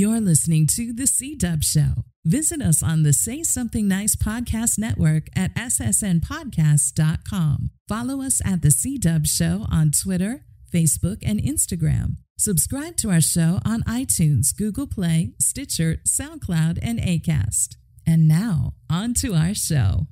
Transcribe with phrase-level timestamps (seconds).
[0.00, 2.06] You're listening to The C Dub Show.
[2.24, 7.70] Visit us on the Say Something Nice podcast network at ssnpodcast.com.
[7.86, 12.16] Follow us at The C Dub Show on Twitter, Facebook, and Instagram.
[12.38, 17.76] Subscribe to our show on iTunes, Google Play, Stitcher, SoundCloud, and ACAST.
[18.06, 20.06] And now, on to our show.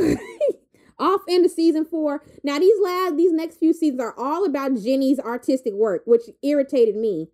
[0.98, 2.22] off into season four.
[2.44, 6.96] Now these last these next few seasons are all about Jenny's artistic work, which irritated
[6.96, 7.28] me.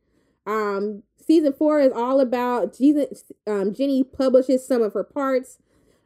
[0.47, 3.33] Um, season four is all about Jesus.
[3.47, 5.59] Um, Jenny publishes some of her parts.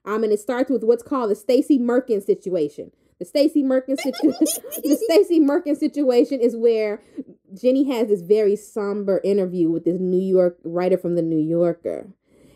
[0.05, 2.91] Um, and it starts with what's called the Stacey Merkin situation.
[3.19, 4.65] The Stacey Merkin situation.
[4.83, 7.03] the Stacey Merkin situation is where
[7.53, 12.09] Jenny has this very somber interview with this New York writer from the New Yorker,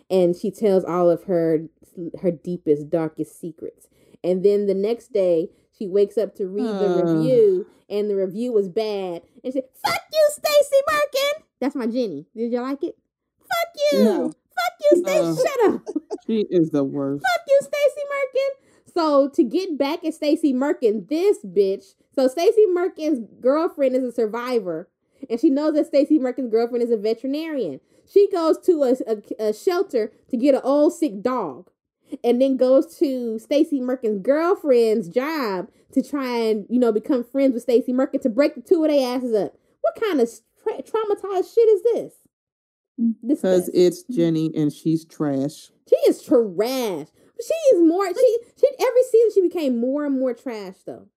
[0.08, 1.66] and she tells all of her
[2.22, 3.88] her deepest, darkest secrets.
[4.24, 7.12] And then the next day, she wakes up to read the Uh.
[7.14, 9.22] review, and the review was bad.
[9.44, 12.26] And she said, "Fuck you, Stacey Merkin." That's my Jenny.
[12.34, 12.96] Did you like it?
[13.40, 14.04] Fuck you.
[14.04, 14.28] No.
[14.28, 15.20] Fuck you, Stacey.
[15.20, 15.34] Uh.
[15.36, 15.82] Shut up.
[16.26, 17.22] She is the worst.
[17.22, 18.92] Fuck you, Stacey Merkin.
[18.94, 21.94] So to get back at Stacey Merkin, this bitch.
[22.14, 24.88] So Stacey Merkin's girlfriend is a survivor,
[25.28, 27.80] and she knows that Stacey Merkin's girlfriend is a veterinarian.
[28.06, 31.68] She goes to a, a, a shelter to get an old sick dog,
[32.22, 37.54] and then goes to Stacey Merkin's girlfriend's job to try and you know become friends
[37.54, 39.54] with Stacey Merkin to break the two of their asses up.
[39.80, 40.28] What kind of
[40.62, 42.12] tra- traumatized shit is this?
[43.22, 45.70] This Because it's Jenny and she's trash.
[45.88, 47.06] she is trash.
[47.40, 48.06] She is more.
[48.14, 51.08] She she every season she became more and more trash though.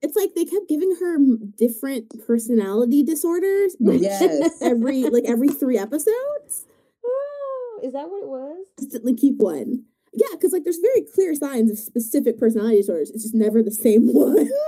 [0.00, 1.16] It's like they kept giving her
[1.56, 3.76] different personality disorders.
[3.80, 4.60] Yes.
[4.62, 6.66] every like every three episodes.
[7.06, 8.66] Oh, is that what it was?
[8.80, 9.84] Just like keep one.
[10.14, 13.10] Yeah, because like there's very clear signs of specific personality disorders.
[13.10, 14.48] It's just never the same one.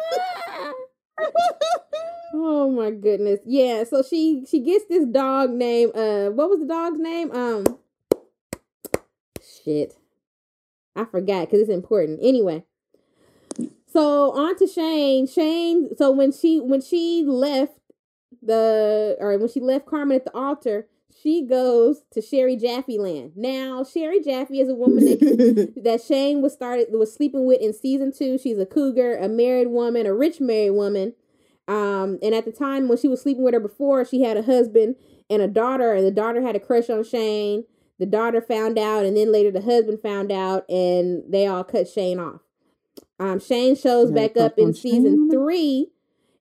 [2.34, 3.41] oh my goodness.
[3.45, 3.84] Yeah.
[3.84, 5.91] So she she gets this dog name.
[5.95, 7.31] Uh, what was the dog's name?
[7.33, 7.79] Um,
[9.65, 9.97] shit,
[10.97, 12.21] I forgot because it's important.
[12.23, 12.65] Anyway.
[13.93, 15.27] So on to Shane.
[15.27, 15.97] Shane.
[15.97, 17.78] So when she when she left
[18.43, 20.89] the or when she left Carmen at the altar,
[21.27, 23.33] she goes to Cherie Jaffe land.
[23.35, 27.73] Now Cherie Jaffe is a woman that that Shane was started was sleeping with in
[27.73, 28.39] season two.
[28.39, 31.15] She's a cougar, a married woman, a rich married woman.
[31.67, 34.43] Um, and at the time when she was sleeping with her before, she had a
[34.45, 34.95] husband
[35.29, 37.65] and a daughter, and the daughter had a crush on Shane.
[37.99, 41.89] The daughter found out, and then later the husband found out, and they all cut
[41.89, 42.43] Shane off.
[43.19, 45.91] Um, Shane shows back up in season three.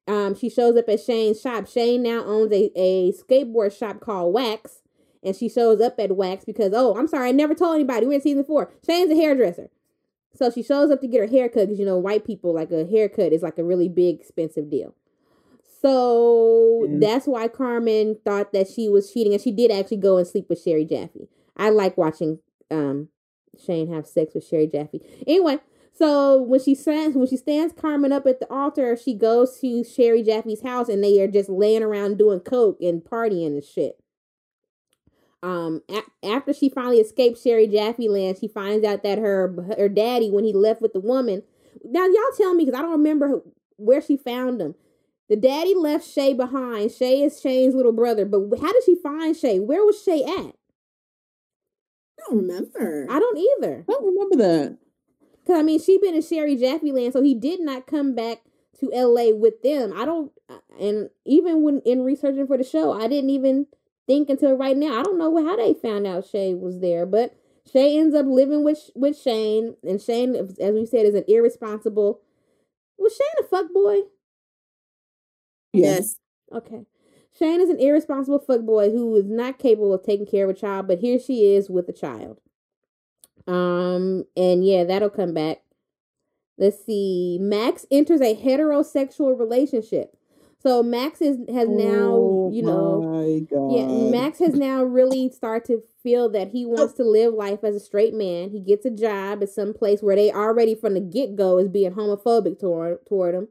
[0.07, 1.67] Um, she shows up at Shane's shop.
[1.67, 4.81] Shane now owns a, a skateboard shop called Wax,
[5.23, 8.05] and she shows up at Wax because oh, I'm sorry, I never told anybody.
[8.05, 8.71] We're in season four.
[8.85, 9.69] Shane's a hairdresser,
[10.35, 12.85] so she shows up to get her haircut because you know white people like a
[12.85, 14.93] haircut is like a really big expensive deal.
[15.81, 16.99] So Mhm.
[17.01, 20.49] that's why Carmen thought that she was cheating, and she did actually go and sleep
[20.49, 21.27] with Cherie Jaffe.
[21.57, 22.39] I like watching
[22.72, 23.09] um
[23.57, 25.01] Shane have sex with Cherie Jaffe.
[25.27, 25.59] Anyway,
[25.95, 29.83] so when she stands when she stands Carmen up at the altar, she goes to
[29.83, 33.97] Cherie Jaffe's house, and they are just laying around doing coke and partying and shit.
[35.41, 39.87] Um, a- after she finally escapes Cherie Jaffe land, she finds out that her her
[39.87, 41.43] daddy, when he left with the woman,
[41.84, 43.41] now y'all tell me because I don't remember
[43.78, 44.75] where she found him.
[45.29, 46.91] The daddy left Shay behind.
[46.91, 49.59] Shay is Shane's little brother, but how did she find Shay?
[49.59, 50.55] Where was Shay at?
[52.17, 53.08] I don't remember.
[53.09, 53.85] I don't either.
[53.87, 54.78] I don't remember that.
[55.45, 58.41] Cause I mean, she been in Cherie Jaffe land, so he did not come back
[58.79, 59.33] to L.A.
[59.33, 59.93] with them.
[59.95, 63.67] I don't, uh, and even when in researching for the show, I didn't even
[64.07, 64.99] think until right now.
[64.99, 67.35] I don't know how they found out Shay was there, but
[67.71, 72.21] Shay ends up living with with Shane, and Shane, as we said, is an irresponsible.
[72.97, 73.99] Was Shane a fuck boy?
[75.73, 76.17] Yes.
[76.53, 76.85] Okay.
[77.37, 80.87] Shane is an irresponsible fuckboy who is not capable of taking care of a child,
[80.87, 82.39] but here she is with a child.
[83.47, 85.61] Um, and yeah, that'll come back.
[86.57, 87.37] Let's see.
[87.39, 90.15] Max enters a heterosexual relationship.
[90.61, 93.71] So Max is has now, Oh you know, my God.
[93.71, 97.75] yeah, Max has now really started to feel that he wants to live life as
[97.75, 98.49] a straight man.
[98.49, 101.67] He gets a job at some place where they already from the get go is
[101.67, 103.49] being homophobic toward toward him,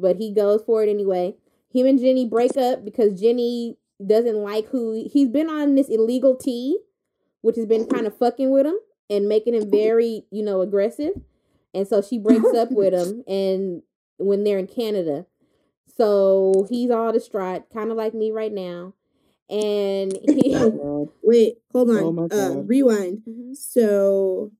[0.00, 1.36] but he goes for it anyway.
[1.72, 6.34] Him and Jenny break up because Jenny doesn't like who he's been on this illegal
[6.34, 6.78] tea,
[7.40, 8.78] which has been kind of fucking with him
[9.10, 11.12] and making him very, you know, aggressive.
[11.74, 13.82] And so she breaks up with him and
[14.18, 15.26] when they're in Canada.
[15.96, 18.94] So he's all distraught, kind of like me right now.
[19.50, 21.96] And he, Oh, Wait, hold on.
[22.18, 22.68] Oh uh, God.
[22.68, 23.22] rewind.
[23.28, 23.56] Mhm.
[23.56, 24.52] So,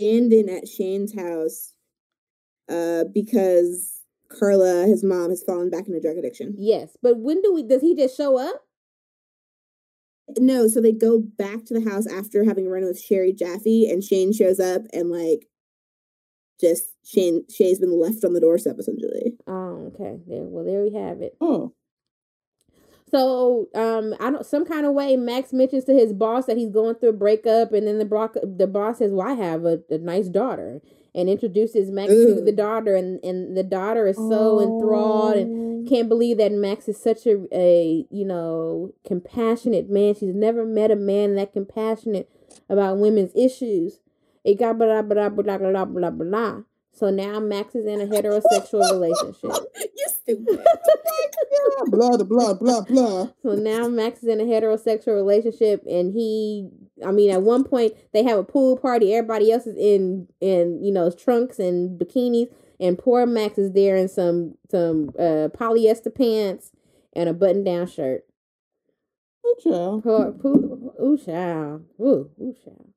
[0.00, 1.74] Andon at Shane's house,
[2.68, 6.54] uh, because Carla, his mom, has fallen back into drug addiction.
[6.58, 7.62] yes, but when do we?
[7.62, 8.64] Does he just show up?
[10.38, 13.90] No, so they go back to the house after having a run with Cherie Jaffe,
[13.90, 15.48] and Shane shows up and like,
[16.60, 19.34] just Shane Shay's been left on the doorstep essentially.
[19.46, 20.20] Oh, okay.
[20.26, 21.36] There, well, there we have it.
[21.40, 21.74] Oh,
[23.10, 24.46] So, um, I don't.
[24.46, 27.72] Some kind of way, Max mentions to his boss that he's going through a breakup,
[27.72, 30.80] and then the bro- the boss says, "Well, I have a, a nice daughter,"
[31.14, 35.90] and introduces Max to the daughter, and and the daughter is so enthralled and oh.
[35.90, 40.14] can't believe that Max is such a a you know compassionate man.
[40.14, 42.30] She's never met a man that compassionate
[42.68, 44.00] about women's issues.
[44.44, 46.60] It got blah blah blah blah blah blah blah blah.
[46.94, 49.50] So now Max is in a heterosexual relationship.
[49.96, 50.60] you stupid.
[50.60, 53.28] yeah, blah, blah, blah, blah.
[53.42, 56.68] So now Max is in a heterosexual relationship, and he,
[57.04, 59.14] I mean, at one point they have a pool party.
[59.14, 62.48] Everybody else is in, in you know, trunks and bikinis,
[62.78, 66.72] and poor Max is there in some some uh, polyester pants
[67.14, 68.24] and a button down shirt.
[69.44, 70.02] Oh, child.
[70.04, 70.54] Poor, poor,
[71.02, 72.92] ooh, child, ooh, ooh, child.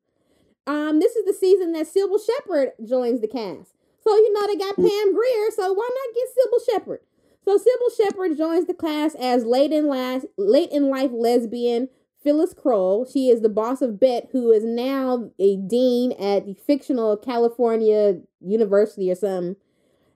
[0.67, 3.74] Um, this is the season that Cybill Shepherd joins the cast.
[4.05, 6.99] So you know they got Pam Grier, so why not get Cybill Shepherd?
[7.43, 11.89] So Cybill Shepherd joins the class as late in life, late in life lesbian
[12.23, 13.05] Phyllis Kroll.
[13.05, 18.19] She is the boss of Bette, who is now a dean at the fictional California
[18.41, 19.55] University or something.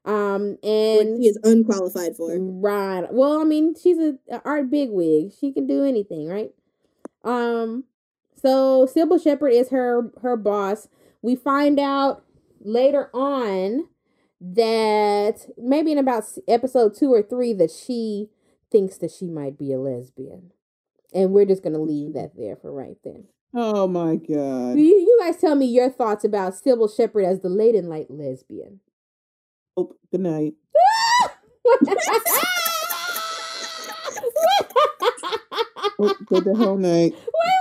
[0.05, 2.35] Um, and Which he is unqualified for.
[2.39, 3.05] Right.
[3.11, 5.33] Well, I mean, she's a, a art bigwig.
[5.39, 6.51] She can do anything, right?
[7.23, 7.85] Um.
[8.35, 10.87] So Cybill Shepherd is her her boss.
[11.21, 12.23] We find out
[12.61, 13.87] later on
[14.41, 18.29] that maybe in about episode two or three that she
[18.71, 20.51] thinks that she might be a lesbian,
[21.13, 23.25] and we're just gonna leave that there for right then.
[23.53, 24.77] Oh, my God.
[24.77, 28.11] You, you guys tell me your thoughts about Cybill Shepherd as the late and light
[28.11, 28.79] lesbian.
[29.75, 30.53] Oh, good night.
[36.01, 37.11] Oh, good the whole night.
[37.11, 37.59] Wait.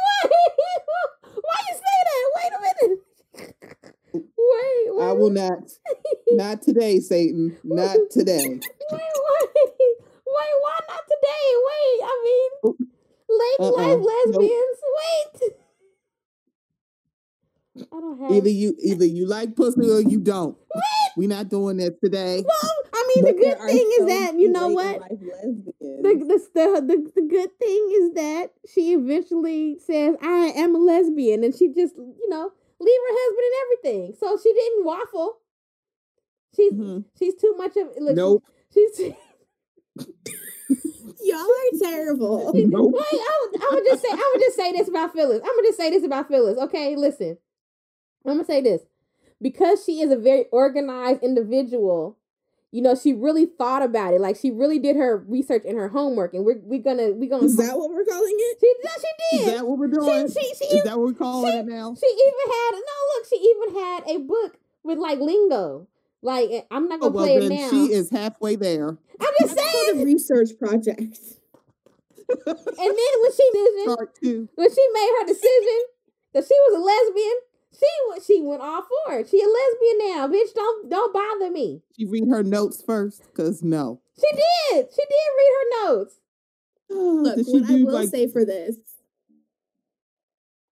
[1.35, 2.25] Why you say that?
[2.37, 3.01] Wait a minute.
[4.13, 4.88] Wait, wait.
[5.01, 5.59] I will not.
[6.33, 7.57] Not today, Satan.
[7.65, 8.47] Not today.
[8.47, 8.61] Wait,
[8.93, 9.71] wait.
[9.71, 11.47] Wait, why not today?
[11.69, 12.77] Wait, I mean, oh,
[13.31, 13.71] late Uh-uh.
[13.73, 14.11] life Nope.
[14.27, 14.79] lesbians.
[14.99, 15.53] Wait.
[17.93, 18.31] I don't have.
[18.33, 20.57] Either you either you like pussy or you don't.
[21.17, 22.45] we not doing that today.
[22.47, 24.95] Well, I mean, the But there good thing is that you know what.
[24.97, 25.65] in life lesbians.
[25.81, 30.79] The, the, the, the, the good thing is that she eventually says, I am a
[30.79, 31.43] lesbian.
[31.45, 34.17] And she just, you know, leave her husband and everything.
[34.19, 35.39] So she didn't waffle.
[36.55, 37.05] She's Mhm.
[37.19, 38.45] she's too much of look, Nope.
[38.73, 39.01] She's
[41.25, 42.53] Y'all are terrible.
[42.57, 42.93] Nope.
[42.95, 45.41] Wait, I would, I would just say I would just say this about Phyllis.
[45.45, 46.59] I'm gonna just say this about Phyllis.
[46.59, 47.39] Okay, listen.
[48.27, 48.83] I'm gonna say this
[49.41, 52.18] because she is a very organized individual.
[52.71, 54.21] You know, she really thought about it.
[54.21, 57.45] Like she really did her research and her homework, and we're we gonna we gonna.
[57.47, 58.59] Is that what we're calling it?
[58.61, 60.29] she no, she did Is that what we're doing?
[60.29, 61.95] She she she Is even, that what we're calling she- it now?
[61.99, 63.27] she even had no look.
[63.31, 65.89] She even had a book with like lingo.
[66.21, 67.71] Like eh, I'm not Oh, gonna well, play it now.
[67.71, 68.89] she is halfway there.
[68.89, 68.97] I'm
[69.41, 70.05] just That's called a saying.
[70.05, 71.19] research project.
[72.29, 75.79] And then when she did when she made her decision
[76.35, 77.39] that she was a lesbian,
[77.73, 79.29] she wa- she went all for it.
[79.29, 80.55] She a lesbian now, bitch.
[80.55, 81.83] Don't don't bother me.
[81.97, 84.01] She read her notes first, cause no.
[84.19, 84.87] She did.
[84.91, 86.15] She did read her notes.
[86.91, 88.77] Look, she what I will like- say for this,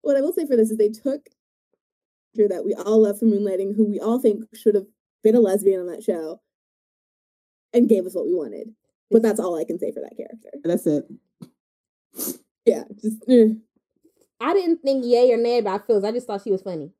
[0.02, 1.28] what I will say for this is they took
[2.34, 4.88] actor that we all love from Moonlighting, who we all think should have
[5.24, 6.42] been a lesbian on that show,
[7.74, 8.74] and gave us what we wanted.
[9.12, 10.50] But that's all I can say for that character.
[10.64, 11.06] That's it.
[12.66, 13.54] Yeah, just eh.
[14.40, 16.04] I didn't think yay or nay about Phyllis.
[16.06, 16.92] I just thought she was funny.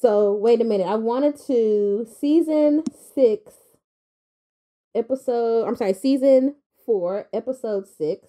[0.00, 0.86] So wait a minute.
[0.86, 2.82] I wanted to season
[3.14, 3.52] six.
[4.94, 5.66] episode.
[5.66, 8.28] I'm sorry, season four, episode six.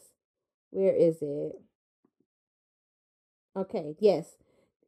[0.71, 1.53] Where is it?
[3.55, 4.37] Okay, yes.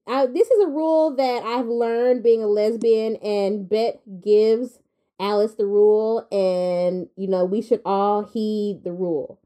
[0.08, 4.80] Uh, this is a rule that I've learned being a lesbian, and Bette gives
[5.20, 9.40] Alice the rule, and you know we should all heed the rule.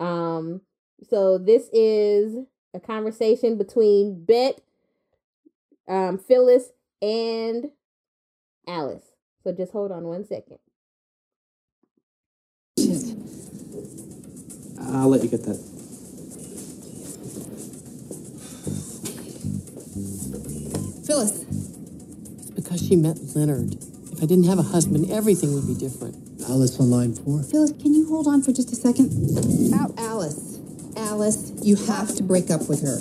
[0.00, 0.62] Um,
[1.08, 4.62] so this is a conversation between Bette,
[5.88, 6.70] um, Phyllis,
[7.02, 7.70] and
[8.66, 9.04] Alice.
[9.42, 10.58] So just hold on one second.
[14.92, 15.56] I'll let you get that.
[21.06, 21.42] Phyllis.
[21.42, 23.74] It's because she met Leonard.
[24.12, 26.16] If I didn't have a husband, everything would be different.
[26.48, 27.42] Alice on line four.
[27.42, 29.10] Phyllis, can you hold on for just a second?
[29.74, 30.49] Out, Alice.
[31.10, 32.96] Alice, you have to break up with her.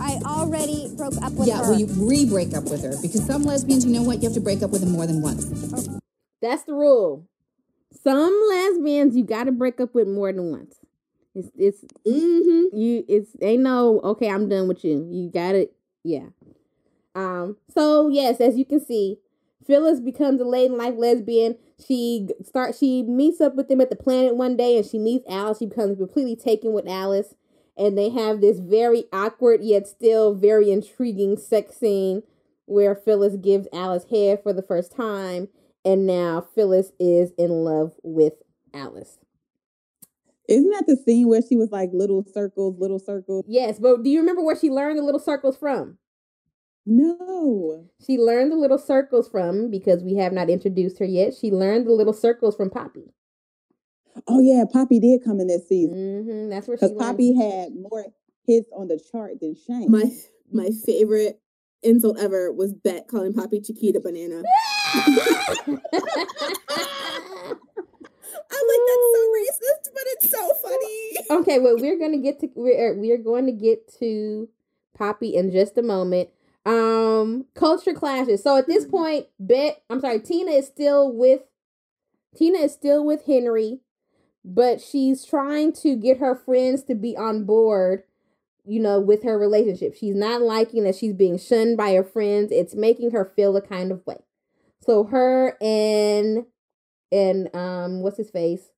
[0.00, 1.70] I already broke up with yeah, her.
[1.72, 4.40] well, you re-break up with her because some lesbians, you know what, you have to
[4.40, 5.44] break up with them more than once.
[6.40, 7.26] That's the rule.
[8.04, 10.76] Some lesbians you got to break up with more than once.
[11.34, 12.76] It's it's Mm-hmm.
[12.76, 15.08] you it's ain't no okay I'm done with you.
[15.10, 15.72] You got it.
[16.04, 16.26] Yeah.
[17.16, 17.56] Um.
[17.74, 19.18] So yes, as you can see,
[19.66, 21.56] Phyllis becomes a late in life lesbian.
[21.84, 24.98] She g- start she meets up with them at the planet one day, and she
[24.98, 25.58] meets Alice.
[25.58, 27.34] She becomes completely taken with Alice,
[27.76, 32.22] and they have this very awkward yet still very intriguing sex scene
[32.66, 35.48] where Phyllis gives Alice hair for the first time,
[35.84, 38.34] and now Phyllis is in love with
[38.72, 39.18] Alice.
[40.48, 43.44] Isn't that the scene where she was like little circles, little circles?
[43.48, 45.98] Yes, but do you remember where she learned the little circles from?
[46.84, 47.84] No.
[48.04, 51.34] She learned the little circles from because we have not introduced her yet.
[51.34, 53.12] She learned the little circles from Poppy.
[54.26, 56.98] Oh yeah, Poppy did come in this season hmm That's where she because.
[56.98, 58.06] Poppy had more
[58.46, 59.90] hits on the chart than Shane.
[59.90, 59.92] Mm-hmm.
[59.92, 61.40] My my favorite
[61.82, 64.42] insult ever was Bette calling Poppy Chiquita Banana.
[68.54, 71.40] I'm like, that's so racist, but it's so funny.
[71.42, 74.48] okay, well, we're gonna get to we're we're going to get to
[74.96, 76.28] Poppy in just a moment.
[76.64, 78.42] Um, culture clashes.
[78.42, 81.42] So at this point, Bette, I'm sorry, Tina is still with
[82.36, 83.80] Tina is still with Henry,
[84.44, 88.04] but she's trying to get her friends to be on board.
[88.64, 92.52] You know, with her relationship, she's not liking that she's being shunned by her friends.
[92.52, 94.18] It's making her feel a kind of way.
[94.80, 96.46] So her and
[97.10, 98.70] and um, what's his face,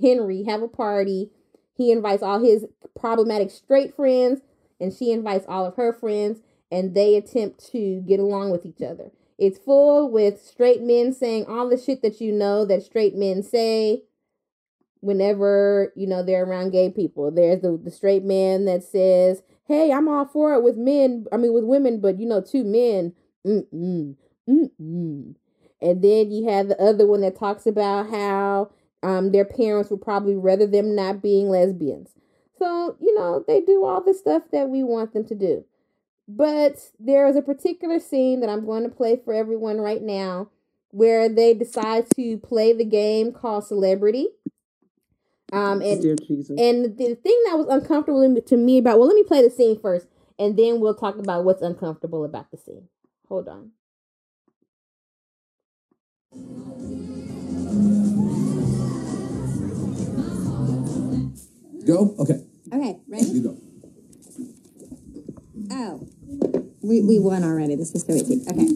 [0.00, 1.30] Henry have a party.
[1.74, 2.66] He invites all his
[2.98, 4.40] problematic straight friends,
[4.80, 6.40] and she invites all of her friends,
[6.72, 9.12] and they attempt to get along with each other.
[9.38, 13.42] It's full with straight men saying all the shit that you know that straight men
[13.42, 14.04] say
[15.00, 17.30] whenever you know they're around gay people.
[17.30, 21.26] There's the, the straight man that says, "Hey, I'm all for it with men.
[21.30, 23.12] I mean, with women, but you know, two men,
[23.46, 24.16] mm mm,
[24.48, 25.34] mm mm."
[25.82, 28.70] And then you have the other one that talks about how
[29.02, 32.10] um, their parents would probably rather them not being lesbians.
[32.58, 35.64] So, you know, they do all the stuff that we want them to do.
[36.28, 40.48] But there is a particular scene that I'm going to play for everyone right now
[40.90, 44.28] where they decide to play the game called Celebrity.
[45.52, 46.58] Um, and Dear Jesus.
[46.58, 49.78] and the thing that was uncomfortable to me about well, let me play the scene
[49.78, 50.06] first,
[50.38, 52.88] and then we'll talk about what's uncomfortable about the scene.
[53.28, 53.72] Hold on.
[61.84, 62.14] Go?
[62.18, 62.46] Okay.
[62.72, 63.26] Okay, ready?
[63.26, 63.71] You go.
[65.70, 66.08] Oh.
[66.82, 67.76] We, we won already.
[67.76, 68.42] This was so easy.
[68.48, 68.68] Okay.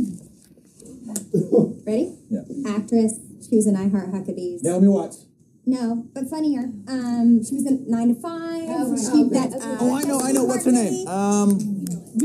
[1.87, 2.17] Ready?
[2.31, 2.43] Yeah.
[2.77, 3.19] Actress.
[3.49, 4.63] She was in I Heart Huckabees.
[4.63, 5.25] Naomi Watts.
[5.69, 6.71] No, but funnier.
[6.87, 8.65] Um, she was in Nine to Five.
[8.69, 8.99] Oh, right.
[9.01, 10.45] she, Oh, that, uh, Oh, I know, I know.
[10.45, 11.07] What's her name?
[11.09, 11.59] Um.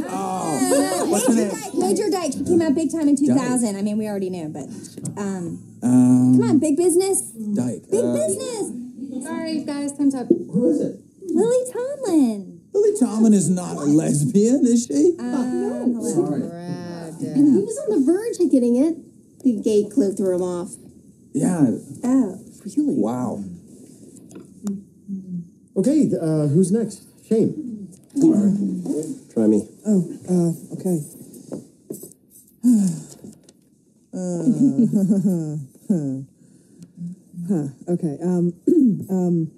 [0.06, 1.06] Oh.
[1.10, 1.80] What's her Major name?
[1.80, 2.34] Major Dyke.
[2.34, 3.76] She came out big time in 2000.
[3.76, 4.70] I mean, we already knew, but
[5.20, 6.38] um, Um.
[6.40, 7.22] come on, big business.
[7.32, 7.90] Dyke.
[7.90, 9.24] Big Uh, business.
[9.26, 9.94] Sorry, guys.
[9.94, 10.28] Time's up.
[10.28, 11.00] Who is it?
[11.28, 12.51] Lily Tomlin.
[12.74, 15.16] Lily Tomlin is not a lesbian, is she?
[15.20, 16.28] Um, hello.
[16.28, 16.42] Sorry.
[16.42, 18.96] And he was on the verge of getting it.
[19.44, 20.72] The gay clue threw him off.
[21.34, 21.72] Yeah.
[22.04, 22.40] Oh.
[22.64, 22.96] Really?
[22.96, 23.44] Wow.
[25.76, 27.08] Okay, uh, who's next?
[27.28, 27.90] Shane.
[29.34, 29.68] Try me.
[29.88, 31.00] Oh, uh, okay.
[34.14, 34.44] uh,
[37.48, 38.18] huh, okay.
[38.22, 38.54] Um,
[39.10, 39.52] um,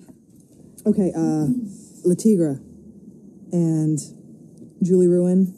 [0.86, 1.12] okay.
[1.15, 1.48] Uh,
[2.05, 2.60] Le Tigre
[3.53, 4.00] and
[4.81, 5.55] Julie Ruin.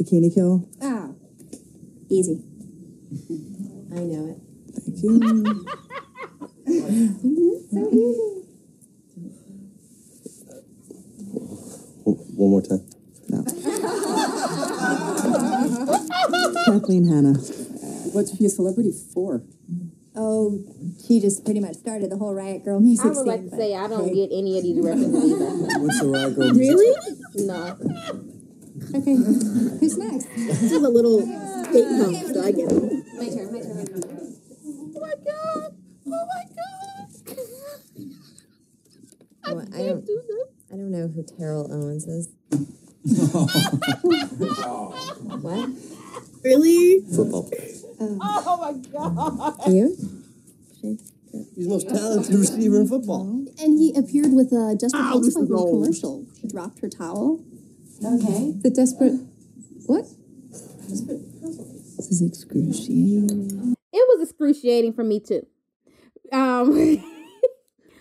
[0.00, 0.68] Bikini Kill.
[0.82, 1.08] Ah,
[2.08, 2.42] Easy.
[3.94, 4.38] I know it.
[4.84, 5.64] Thank you.
[7.72, 8.42] So easy.
[12.36, 12.84] One more time.
[13.28, 13.42] No.
[16.64, 17.32] Kathleen Hanna.
[18.12, 19.42] What's she a celebrity for?
[20.14, 20.62] Oh,
[21.06, 23.50] she just pretty much started the whole Riot Grrrl music I would like scene, to
[23.50, 25.50] but- say I don't get any of these references either.
[25.80, 26.56] What's the Riot Grrrl?
[26.58, 26.94] Really?
[27.46, 27.76] No.
[28.94, 29.14] Okay,
[29.80, 30.26] who's next?
[30.34, 32.82] This is a little state punk, uh, so I get it.
[33.16, 34.02] My turn, my turn, my turn.
[34.94, 35.74] Oh my god!
[36.06, 37.08] Oh my god!
[39.44, 40.08] Oh, I don't.
[40.70, 42.28] I don't know who Terrell Owens is.
[45.42, 45.70] what?
[46.44, 47.00] Really?
[47.14, 47.50] Football.
[48.02, 48.18] Mm.
[48.20, 49.72] Oh my god!
[49.72, 49.96] You?
[51.32, 53.22] He's the most talented receiver in football.
[53.60, 55.82] And he appeared with uh, ah, a Desperate Ow, this is old.
[55.82, 56.26] commercial.
[56.40, 57.40] She dropped her towel.
[58.04, 58.52] Okay.
[58.62, 59.20] The desperate.
[59.86, 60.04] What?
[60.88, 63.76] This is excruciating.
[63.92, 65.46] It was excruciating for me too.
[66.32, 66.72] Um,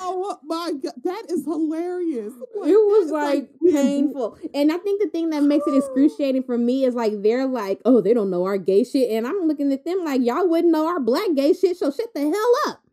[0.03, 2.33] Oh my god, that is hilarious.
[2.33, 6.57] it was that's like painful, and I think the thing that makes it excruciating for
[6.57, 9.71] me is like they're like, oh, they don't know our gay shit, and I'm looking
[9.71, 12.83] at them like y'all wouldn't know our black gay shit, so shut the hell up.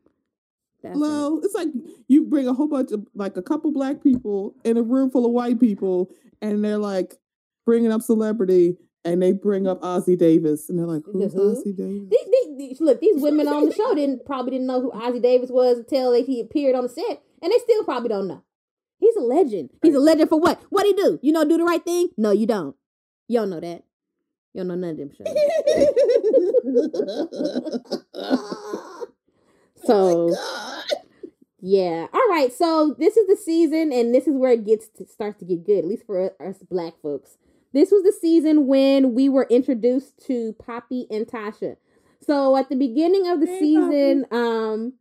[0.83, 1.45] That's it.
[1.45, 1.69] It's like
[2.07, 5.27] you bring a whole bunch of like a couple black people in a room full
[5.27, 6.11] of white people,
[6.41, 7.15] and they're like
[7.65, 11.55] bringing up celebrity, and they bring up Ossie Davis, and they're like, "Who's Who?
[11.55, 14.81] Ossie Davis?" These, these, these- look, these women on the show didn't probably didn't know
[14.81, 18.29] who Ossie Davis was until he appeared on the set, and they still probably don't
[18.29, 18.43] know.
[18.99, 19.71] He's a legend.
[19.83, 20.61] He's a legend for what?
[20.71, 21.19] What he do?
[21.23, 22.09] You know, do the right thing?
[22.17, 22.75] No, you don't.
[23.29, 23.85] You don't know that.
[24.55, 25.29] You don't know none of them shows.
[29.85, 30.85] so oh
[31.61, 32.53] yeah, all right.
[32.53, 35.67] So this is the season, and this is where it gets to, starts to get
[35.67, 37.37] good, at least for us black folks.
[37.79, 41.77] This was the season when we were introduced to Poppy and Tasha.
[42.21, 44.95] So at the beginning of the Hey, season, um,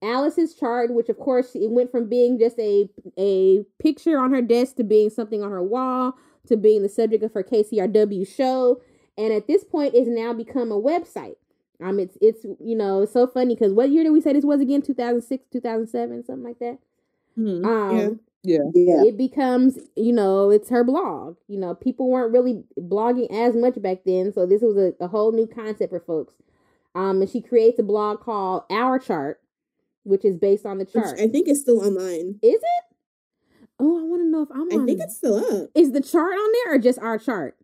[0.00, 2.88] Alice's chart, which of course it went from being just a
[3.18, 6.14] a picture on her desk to being something on her wall
[6.46, 8.80] to being the subject of her KCRW show,
[9.18, 11.36] and at this point, it's now become a website.
[11.82, 14.44] Um, it's it's you know it's so funny because what year did we say this
[14.44, 14.82] was again?
[14.82, 16.78] Two thousand six, two thousand seven, something like that.
[17.36, 17.66] Mhm.
[17.66, 18.08] Um, yeah,
[18.44, 18.58] yeah.
[18.74, 19.02] Yeah.
[19.04, 23.80] it becomes you know it's her blog you know people weren't really blogging as much
[23.80, 26.34] back then so this was a, a whole new concept for folks
[26.94, 29.40] um and she creates a blog called our chart
[30.04, 32.38] which is based on the Which chart I think it's still online.
[32.42, 32.84] is it
[33.78, 35.70] oh i want to know if i'm on the I think it's still up.
[35.74, 37.56] is the chart on there or just our chart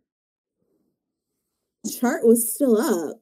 [2.01, 3.17] Chart was still up.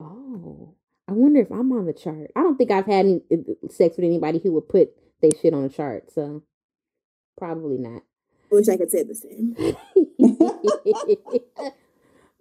[0.00, 0.74] oh
[1.08, 3.96] i wonder if i'm on the chart i don't think i've had any uh, sex
[3.96, 4.90] with anybody who would put
[5.22, 6.42] they shit on a chart so
[7.36, 8.02] probably not
[8.50, 9.56] I wish I could say the same.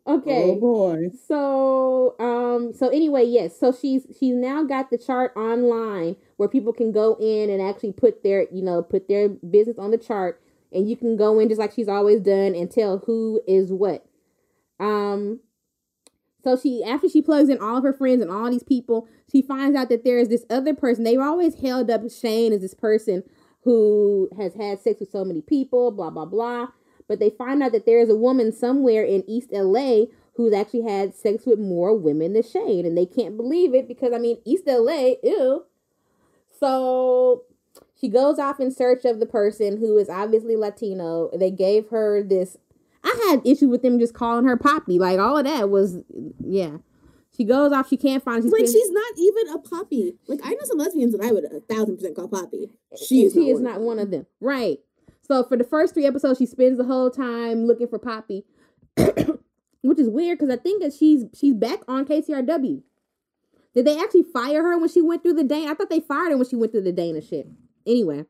[0.08, 1.10] okay Oh boy.
[1.28, 3.60] So, um, so anyway, yes.
[3.60, 7.94] So she's she's now got the chart online where people can go in and actually
[7.94, 11.50] put their, you know, put their business on the chart, and you can go in
[11.50, 14.06] just like she's always done and tell who is what.
[14.80, 15.40] Um,
[16.44, 19.42] so she after she plugs in all of her friends and all these people, she
[19.42, 21.04] finds out that there is this other person.
[21.04, 23.24] They've always held up Shane as this person
[23.66, 26.68] who has had sex with so many people, blah blah blah.
[27.08, 30.84] But they find out that there is a woman somewhere in East LA who's actually
[30.84, 34.38] had sex with more women than Shane, and they can't believe it because I mean
[34.46, 35.66] East LA, ew.
[36.60, 37.44] So
[38.00, 41.30] she goes off in search of the person who is obviously Latino.
[41.34, 42.58] They gave her this.
[43.04, 45.00] I had issues with them just calling her Poppy.
[45.00, 46.00] Like all of that was,
[46.44, 46.78] yeah.
[47.36, 47.90] She goes off.
[47.90, 48.44] She can't find.
[48.44, 50.18] She's like she's not even a poppy.
[50.28, 52.72] Like I know some lesbians that I would a thousand percent call poppy.
[52.96, 54.26] She is she not is one not of one of them.
[54.40, 54.80] Right.
[55.22, 58.46] So for the first three episodes, she spends the whole time looking for Poppy,
[59.82, 62.84] which is weird because I think that she's she's back on KCRW.
[63.74, 65.72] Did they actually fire her when she went through the Dana?
[65.72, 67.48] I thought they fired her when she went through the Dana shit.
[67.88, 68.26] Anyway,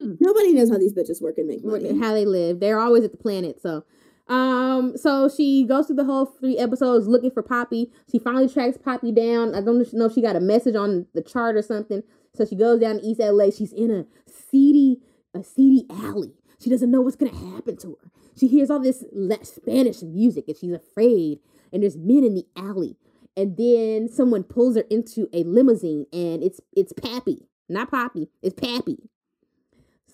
[0.00, 1.98] Nobody knows how these bitches work and make money.
[1.98, 2.60] how they live.
[2.60, 3.60] They're always at the planet.
[3.60, 3.84] So,
[4.28, 7.90] um, so she goes through the whole three episodes looking for Poppy.
[8.10, 9.54] She finally tracks Poppy down.
[9.54, 12.02] I don't know if she got a message on the chart or something.
[12.34, 13.50] So she goes down to East LA.
[13.50, 15.00] She's in a seedy,
[15.34, 16.34] a seedy alley.
[16.60, 18.10] She doesn't know what's gonna happen to her.
[18.38, 19.04] She hears all this
[19.42, 21.40] Spanish music and she's afraid.
[21.72, 22.96] And there's men in the alley.
[23.36, 28.28] And then someone pulls her into a limousine, and it's it's Pappy, not Poppy.
[28.42, 28.98] It's Pappy.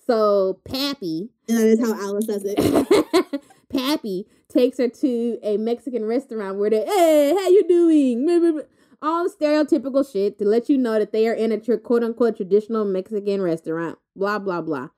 [0.07, 2.59] So Pappy And that is how Alice does it.
[3.74, 8.62] Pappy takes her to a Mexican restaurant where they, hey, how you doing?
[9.02, 12.37] All stereotypical shit to let you know that they are in a tr- quote unquote
[12.37, 13.98] traditional Mexican restaurant.
[14.16, 14.88] Blah blah blah.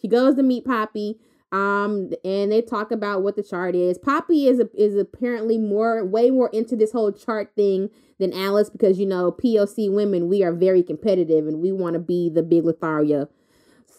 [0.00, 1.18] She goes to meet Poppy,
[1.50, 3.98] um, and they talk about what the chart is.
[3.98, 8.70] Poppy is a, is apparently more, way more into this whole chart thing than Alice
[8.70, 12.42] because you know POC women we are very competitive and we want to be the
[12.42, 13.28] big Lothario.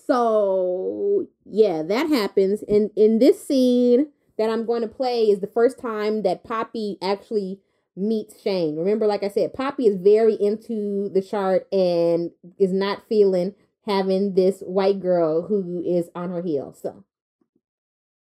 [0.06, 2.64] So yeah, that happens.
[2.68, 6.98] And in this scene that I'm going to play is the first time that Poppy
[7.02, 7.60] actually
[7.96, 8.76] meets Shane.
[8.76, 13.54] Remember, like I said, Poppy is very into the chart and is not feeling
[13.86, 16.80] having this white girl who is on her heels.
[16.82, 17.04] So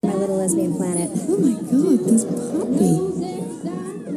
[0.03, 1.11] My little lesbian planet.
[1.29, 3.15] Oh my god, this Poppy.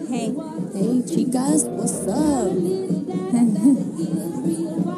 [0.10, 0.34] Hey.
[0.74, 2.52] Hey, chicas, what's up?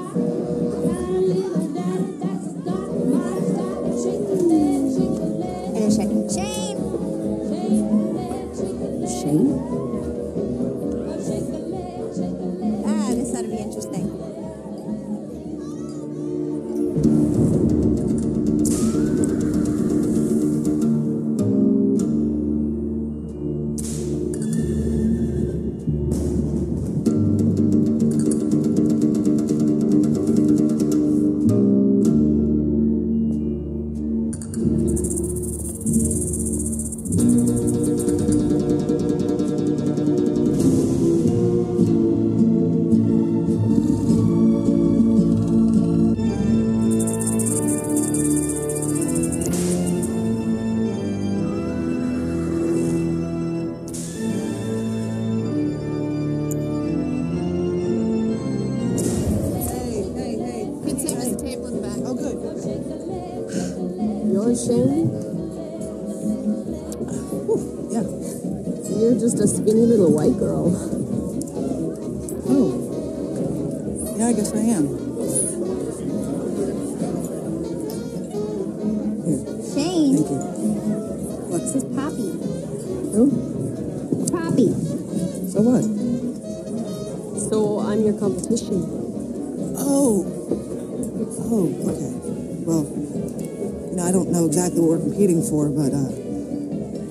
[95.20, 96.10] competing for, but uh,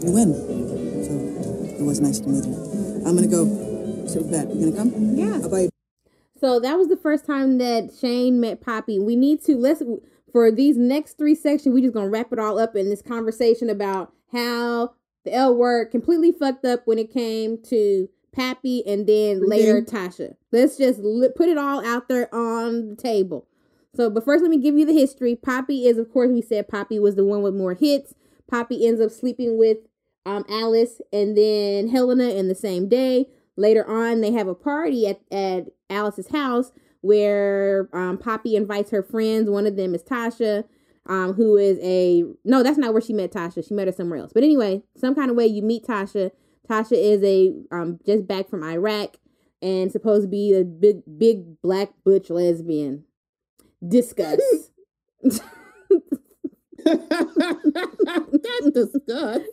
[0.01, 0.33] you win.
[1.05, 3.03] So it was nice to meet you.
[3.05, 3.44] I'm gonna go
[4.07, 4.49] sit with that.
[4.55, 5.14] You gonna come?
[5.14, 5.40] Yeah.
[5.42, 5.71] I'll buy you.
[6.40, 8.99] So that was the first time that Shane met Poppy.
[8.99, 9.83] We need to let's
[10.33, 11.75] for these next three sections.
[11.75, 14.94] We just gonna wrap it all up in this conversation about how
[15.27, 20.35] the L word completely fucked up when it came to Pappy and then later Tasha.
[20.51, 23.48] Let's just li- put it all out there on the table.
[23.99, 25.35] So, but first, let me give you the history.
[25.35, 28.15] Poppy is, of course, we said Poppy was the one with more hits.
[28.49, 29.79] Poppy ends up sleeping with
[30.25, 33.27] um, Alice and then Helena in the same day.
[33.57, 39.03] Later on, they have a party at, at Alice's house where um, Poppy invites her
[39.03, 39.51] friends.
[39.51, 40.63] One of them is Tasha,
[41.07, 43.67] um, who is a no, that's not where she met Tasha.
[43.67, 44.31] She met her somewhere else.
[44.33, 46.31] But anyway, some kind of way you meet Tasha.
[46.71, 49.17] Tasha is a um, just back from Iraq
[49.61, 53.03] and supposed to be a big, big black butch lesbian.
[53.87, 54.41] Discuss.
[58.75, 59.47] Disgust.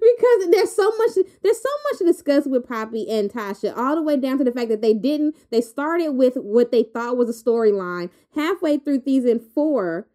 [0.00, 1.10] because there's so much
[1.42, 4.52] there's so much to discuss with Poppy and Tasha, all the way down to the
[4.52, 8.10] fact that they didn't they started with what they thought was a storyline.
[8.34, 10.06] Halfway through season four,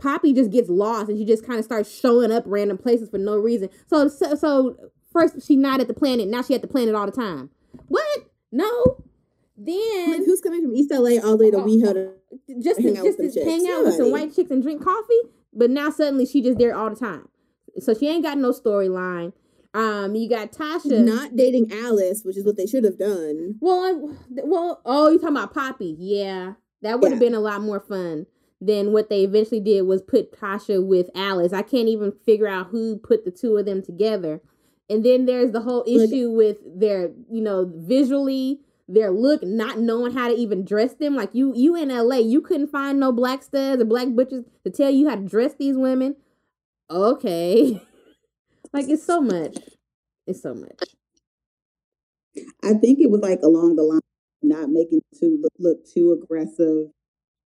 [0.00, 3.18] Poppy just gets lost and she just kind of starts showing up random places for
[3.18, 3.68] no reason.
[3.88, 4.76] So so, so
[5.12, 7.50] first she not at the planet, now she at the planet all the time.
[7.88, 8.30] What?
[8.50, 9.02] No.
[9.56, 12.12] Then Like, who's coming from East LA all the way to WeHo to
[12.60, 13.72] just to, hang out with just to some hang chicks?
[13.72, 15.20] out with some white chicks and drink coffee.
[15.52, 17.28] But now suddenly she just there all the time.
[17.78, 19.32] So she ain't got no storyline.
[19.74, 23.56] Um, you got Tasha not dating Alice, which is what they should have done.
[23.60, 23.92] Well, I,
[24.44, 25.96] well, oh, you talking about Poppy?
[25.98, 27.28] Yeah, that would have Yeah.
[27.28, 28.26] been a lot more fun
[28.60, 31.52] than what they eventually did was put Tasha with Alice.
[31.52, 34.40] I can't even figure out who put the two of them together.
[34.90, 38.60] And then there's the whole Like- issue with their, you know, visually
[38.92, 41.16] their look, not knowing how to even dress them.
[41.16, 44.70] Like you, you in LA, you couldn't find no black studs or black butchers to
[44.70, 46.16] tell you how to dress these women.
[46.90, 47.82] Okay,
[48.72, 49.58] like it's so much.
[50.26, 50.94] It's so much.
[52.62, 54.00] I think it was like along the line,
[54.42, 56.86] not making too look, look too aggressive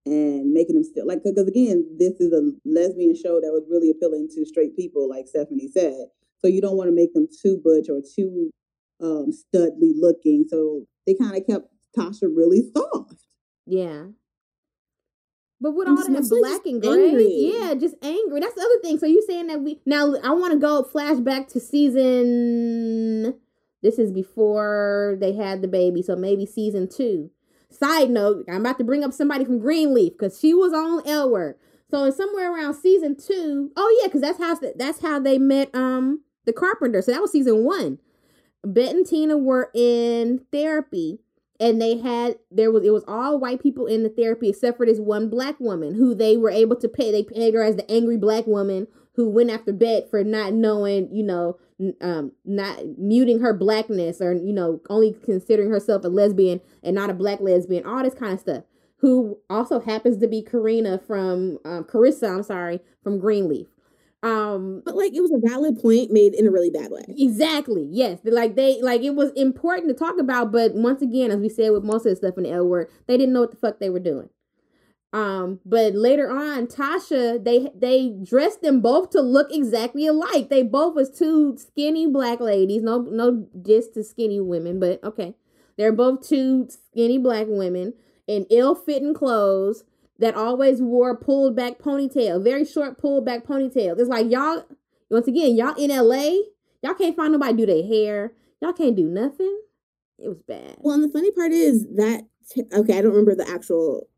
[0.07, 3.91] and making them still like because again, this is a lesbian show that was really
[3.91, 6.09] appealing to straight people, like Stephanie said.
[6.41, 8.51] So you don't want to make them too butch or too
[9.01, 10.45] um studly looking.
[10.49, 13.25] So they kind of kept Tasha really soft.
[13.67, 14.05] Yeah.
[15.61, 17.53] But with all that black and gray, angry.
[17.53, 18.39] yeah, just angry.
[18.41, 18.99] That's the other thing.
[18.99, 20.15] So you saying that we now?
[20.23, 23.35] I want to go flashback to season.
[23.83, 27.31] This is before they had the baby, so maybe season two.
[27.71, 31.29] Side note: I'm about to bring up somebody from Greenleaf because she was on L
[31.29, 31.57] Word.
[31.91, 33.73] So it's somewhere around season two.
[33.77, 37.03] Oh yeah, because that's how that's how they met um the carpenter.
[37.03, 37.99] So that was season one.
[38.65, 41.21] Bette and Tina were in therapy
[41.61, 44.87] and they had there was it was all white people in the therapy except for
[44.87, 47.91] this one black woman who they were able to pay they paid her as the
[47.91, 48.87] angry black woman
[49.19, 51.59] who went after Bette for not knowing, you know,
[52.01, 57.11] um, not muting her blackness or you know only considering herself a lesbian and not
[57.11, 58.63] a black lesbian, all this kind of stuff.
[58.99, 63.67] Who also happens to be Karina from um, Carissa, I'm sorry, from Greenleaf.
[64.23, 67.05] Um, But like it was a valid point made in a really bad way.
[67.09, 67.87] Exactly.
[67.91, 68.19] Yes.
[68.25, 71.71] Like they like it was important to talk about, but once again, as we said
[71.71, 73.79] with most of the stuff in the L word, they didn't know what the fuck
[73.79, 74.29] they were doing.
[75.13, 80.51] Um, but later on, Tasha, they they dressed them both to look exactly alike.
[80.51, 82.83] They both was two skinny black ladies.
[82.83, 85.35] No no diss to skinny women, but okay.
[85.77, 87.95] They're both two skinny black women
[88.27, 89.85] in ill-fitting clothes
[90.19, 93.99] that always wore pulled back ponytail, very short pulled back ponytail.
[93.99, 94.65] It's like y'all
[95.11, 96.43] once again, y'all in LA,
[96.83, 98.33] y'all can't find nobody do their hair.
[98.61, 99.61] Y'all can't do nothing.
[100.19, 100.77] It was bad.
[100.79, 102.25] Well, and the funny part is that
[102.73, 104.09] okay, I don't remember the actual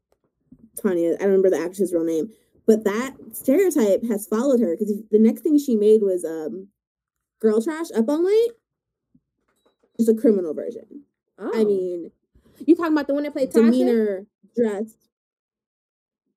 [0.81, 1.15] Tanya.
[1.15, 2.31] I don't remember the actress's real name,
[2.67, 6.69] but that stereotype has followed her because the next thing she made was um,
[7.41, 8.49] Girl Trash Up All Night.
[9.99, 11.05] Just a criminal version.
[11.39, 11.51] Oh.
[11.55, 12.11] I mean,
[12.67, 13.65] you talking about the one that played Tasha?
[13.65, 14.95] demeanor, dress.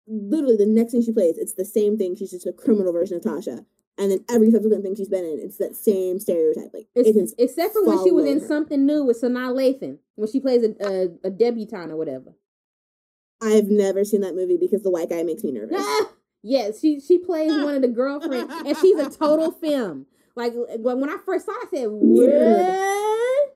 [0.08, 2.16] Literally, the next thing she plays, it's the same thing.
[2.16, 3.66] She's just a criminal version of Tasha,
[3.98, 6.72] and then every subsequent thing she's been in, it's that same stereotype.
[6.74, 8.48] Like it It's- except for when she was in her.
[8.48, 12.34] something new with Sanaa Lathan, when she plays a, a, a debutante or whatever.
[13.42, 15.86] I've never seen that movie because the white guy makes me nervous.
[16.46, 20.08] Yes, she she plays one of the girlfriends, and she's a total film.
[20.36, 23.56] Like when when I first saw, it, I said, "What?"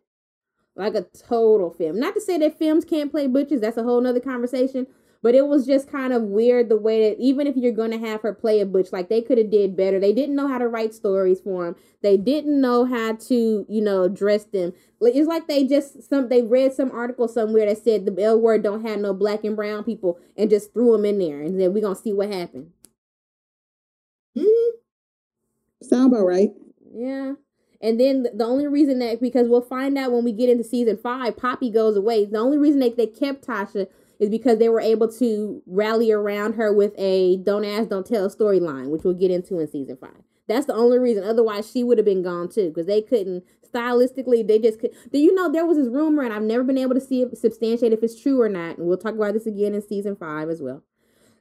[0.77, 1.99] Like a total film.
[1.99, 3.59] Not to say that films can't play butches.
[3.59, 4.87] That's a whole nother conversation.
[5.27, 8.21] But it was just kind of weird the way that even if you're gonna have
[8.21, 9.99] her play a butch, like they could have did better.
[9.99, 11.75] They didn't know how to write stories for them.
[12.01, 14.71] They didn't know how to, you know, dress them.
[15.01, 18.63] It's like they just some they read some article somewhere that said the L word
[18.63, 21.73] don't have no black and brown people and just threw them in there and then
[21.73, 22.71] we're gonna see what happened.
[24.33, 24.77] Hmm.
[25.83, 26.51] Sound about right.
[26.93, 27.33] Yeah.
[27.81, 30.95] And then the only reason that because we'll find out when we get into season
[30.95, 32.23] five, Poppy goes away.
[32.23, 33.87] The only reason that they kept Tasha
[34.19, 38.29] is because they were able to rally around her with a don't ask, don't tell
[38.29, 40.21] storyline, which we'll get into in season five.
[40.47, 41.23] That's the only reason.
[41.23, 44.47] Otherwise, she would have been gone too because they couldn't stylistically.
[44.47, 44.91] They just could.
[45.11, 47.37] Do you know there was this rumor, and I've never been able to see it
[47.37, 48.77] substantiate if it's true or not.
[48.77, 50.83] And we'll talk about this again in season five as well.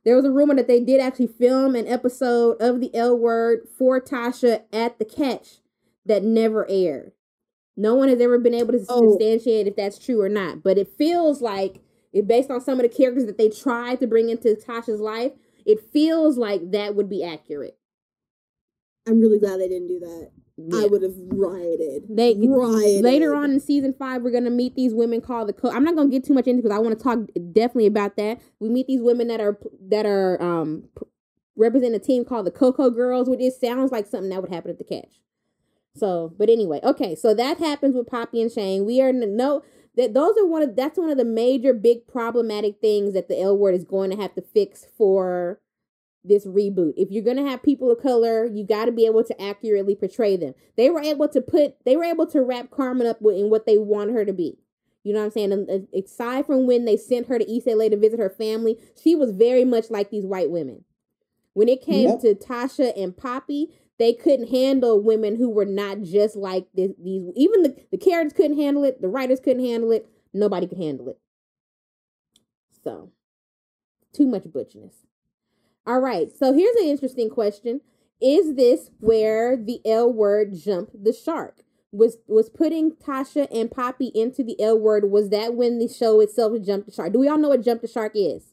[0.05, 3.69] There was a rumor that they did actually film an episode of the L Word
[3.77, 5.59] for Tasha at the catch
[6.05, 7.13] that never aired.
[7.77, 9.11] No one has ever been able to Oh.
[9.13, 11.81] substantiate if that's true or not, but it feels like
[12.17, 15.33] it based on some of the characters that they tried to bring into Tasha's life.
[15.65, 17.79] It feels like that would be accurate.
[19.07, 20.31] I'm really glad they didn't do that.
[20.75, 22.05] I would have rioted.
[22.09, 23.05] They rioted.
[23.05, 25.53] later on in season five, we're gonna meet these women called the.
[25.53, 27.19] Co- I'm not gonna get too much into because I want to talk
[27.53, 28.41] definitely about that.
[28.59, 29.59] We meet these women that are
[29.91, 30.89] that are um
[31.57, 34.71] represent a team called the Coco Girls, which it sounds like something that would happen
[34.71, 35.21] at the catch.
[35.95, 38.87] So, but anyway, okay, so that happens with Poppy and Shane.
[38.87, 39.63] We are no
[39.97, 43.41] that those are one of that's one of the major big problematic things that the
[43.41, 45.61] L word is going to have to fix for
[46.25, 46.95] this reboot.
[46.97, 49.95] If you're going to have people of color, you got to be able to accurately
[49.95, 50.55] portray them.
[50.77, 53.79] They were able to put they were able to wrap Carmen up in what they
[53.79, 54.59] want her to be.
[55.05, 55.53] You know what I'm saying?
[55.53, 59.15] And, aside from when they sent her to East LA to visit her family, she
[59.15, 60.85] was very much like these white women.
[61.55, 62.21] When it came Yep.
[62.23, 67.23] to Tasha and Poppy, they couldn't handle women who were not just like this, these.
[67.35, 69.01] Even the, the characters couldn't handle it.
[69.01, 70.07] The writers couldn't handle it.
[70.33, 71.19] Nobody could handle it.
[72.85, 73.11] So,
[74.13, 75.07] too much butchness.
[75.87, 76.29] All right.
[76.37, 77.81] So here's an interesting question:
[78.21, 81.63] Is this where the L word jumped the shark?
[81.93, 85.11] Was was putting Tasha and Poppy into the L word?
[85.11, 87.13] Was that when the show itself jumped the shark?
[87.13, 88.53] Do we all know what jump the shark is?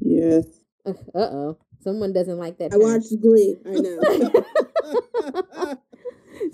[0.00, 0.46] Yes.
[0.84, 1.58] Uh oh.
[1.84, 2.72] Someone doesn't like that.
[2.72, 2.82] I term.
[2.82, 3.56] watched Glee.
[3.66, 3.70] I
[5.70, 5.76] know.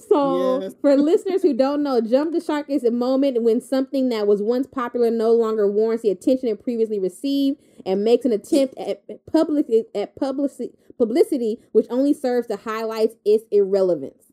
[0.09, 0.75] So, Yes.
[0.81, 4.43] for listeners who don't know, jump the shark is a moment when something that was
[4.43, 9.03] once popular no longer warrants the attention it previously received and makes an attempt at
[9.31, 14.25] public at publicity publicity which only serves to highlight its irrelevance.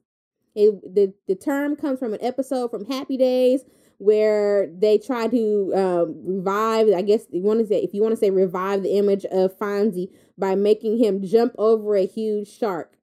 [0.53, 3.63] It, the the term comes from an episode from Happy Days
[3.97, 6.87] where they try to um, revive.
[6.95, 9.57] I guess you want to say if you want to say revive the image of
[9.57, 12.93] Fonzie by making him jump over a huge shark.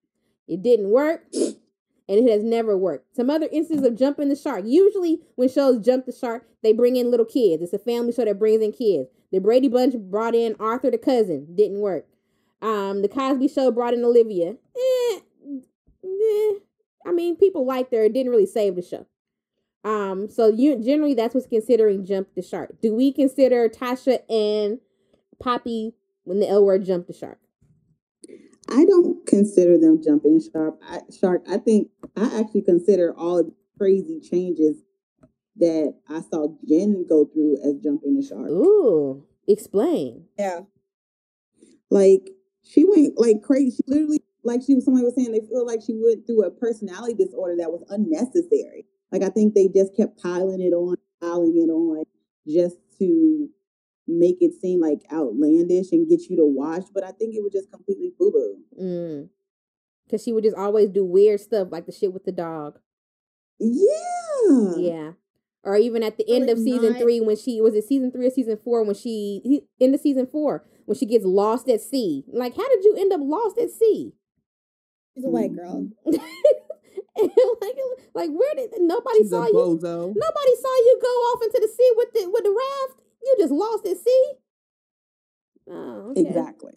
[0.46, 1.24] It didn't work
[2.08, 3.16] and it has never worked.
[3.16, 4.64] Some other instances of jumping the shark.
[4.66, 7.62] Usually, when shows jump the shark, they bring in little kids.
[7.62, 9.08] It's a family show that brings in kids.
[9.32, 12.06] The Brady Bunch brought in Arthur the cousin, didn't work.
[12.62, 14.50] Um, the Cosby Show brought in Olivia.
[14.76, 15.20] Eh,
[16.04, 16.52] eh.
[17.06, 18.04] I mean, people liked her.
[18.04, 19.06] It didn't really save the show.
[19.84, 22.80] Um, so you generally that's what's considering jump the shark.
[22.80, 24.80] Do we consider Tasha and
[25.38, 25.94] Poppy
[26.24, 27.38] when the L word jumped the shark?
[28.70, 30.78] I don't consider them jumping shark.
[30.88, 31.42] I, shark.
[31.50, 34.78] I think I actually consider all the crazy changes
[35.56, 38.48] that I saw Jen go through as jumping the shark.
[38.48, 40.24] Ooh, explain.
[40.38, 40.60] Yeah.
[41.90, 42.30] Like
[42.62, 43.76] she went like crazy.
[43.76, 46.50] She literally, like she was somebody was saying, they feel like she went through a
[46.50, 48.86] personality disorder that was unnecessary.
[49.14, 52.02] Like I think they just kept piling it on, piling it on,
[52.48, 53.48] just to
[54.08, 56.86] make it seem like outlandish and get you to watch.
[56.92, 58.56] But I think it was just completely boo boo.
[58.82, 59.28] Mm.
[60.10, 62.80] Cause she would just always do weird stuff like the shit with the dog.
[63.60, 64.72] Yeah.
[64.76, 65.10] Yeah.
[65.62, 68.26] Or even at the end of season not- three, when she was it season three
[68.26, 71.80] or season four, when she he- end of season four, when she gets lost at
[71.80, 72.24] sea.
[72.26, 74.12] Like, how did you end up lost at sea?
[75.14, 75.88] She's a white girl.
[77.60, 77.76] like,
[78.14, 79.52] like where did nobody She's saw you?
[79.52, 80.12] bozo.
[80.14, 83.00] Nobody saw you go off into the sea with the with the raft.
[83.22, 84.32] You just lost at sea.
[85.70, 86.20] Oh, okay.
[86.22, 86.72] Exactly.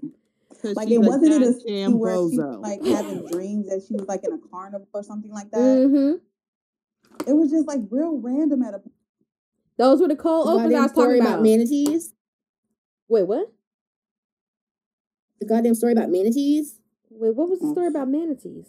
[0.62, 3.84] 'Cause Like it wasn't it a goddamn scene where she was like having dreams that
[3.88, 5.58] she was like in a carnival or something like that.
[5.58, 7.30] Mm-hmm.
[7.30, 8.82] It was just like real random at a
[9.78, 11.30] Those were the cold The opens I was talking story about.
[11.34, 12.14] about manatees.
[13.08, 13.52] Wait, what?
[15.40, 16.80] The goddamn story about manatees.
[17.12, 18.68] Wait, what was the story about manatees?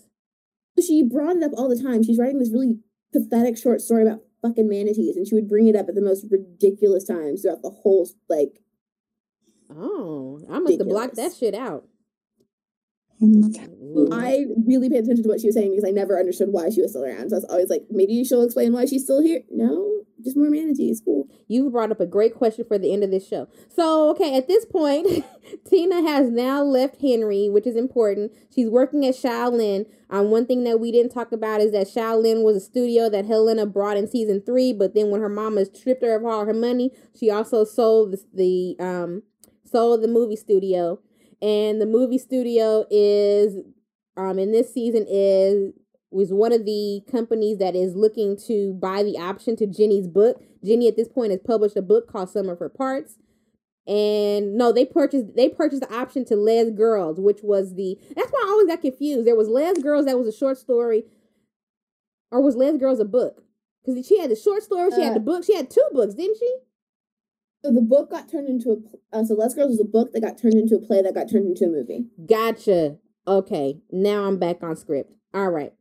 [0.80, 2.02] She brought it up all the time.
[2.02, 2.78] She's writing this really
[3.12, 6.26] pathetic short story about fucking manatees, and she would bring it up at the most
[6.30, 8.60] ridiculous times throughout the whole like.
[9.70, 11.84] Oh, I must have blocked that shit out.
[13.22, 14.12] Mm-hmm.
[14.12, 16.80] I really paid attention to what she was saying because I never understood why she
[16.80, 17.30] was still around.
[17.30, 19.42] So I was always like, maybe she'll explain why she's still here.
[19.50, 21.00] No, just more manatees.
[21.04, 21.28] Cool.
[21.46, 23.48] You brought up a great question for the end of this show.
[23.74, 25.24] So, okay, at this point,
[25.68, 28.32] Tina has now left Henry, which is important.
[28.54, 29.86] She's working at Shaolin.
[30.10, 33.26] Um, one thing that we didn't talk about is that Shaolin was a studio that
[33.26, 36.54] Helena brought in season three, but then when her mama stripped her of all her
[36.54, 39.22] money, she also sold the, the um
[39.64, 41.00] sold the movie studio.
[41.40, 43.58] And the movie studio is
[44.16, 45.72] um in this season is
[46.10, 50.42] was one of the companies that is looking to buy the option to Jenny's book.
[50.64, 53.18] Jenny at this point has published a book called Some of Her Parts.
[53.86, 58.30] And no, they purchased they purchased the option to Lez Girls, which was the that's
[58.30, 59.26] why I always got confused.
[59.26, 61.04] There was Lez Girls that was a short story,
[62.30, 63.42] or was Lez Girls a book?
[63.82, 66.14] Because she had the short story, she had Uh, the book, she had two books,
[66.14, 66.56] didn't she?
[67.64, 68.72] So the book got turned into
[69.12, 69.16] a.
[69.16, 71.30] Uh, so Lez Girls was a book that got turned into a play that got
[71.30, 72.08] turned into a movie.
[72.26, 72.98] Gotcha.
[73.26, 75.14] Okay, now I'm back on script.
[75.32, 75.72] All right.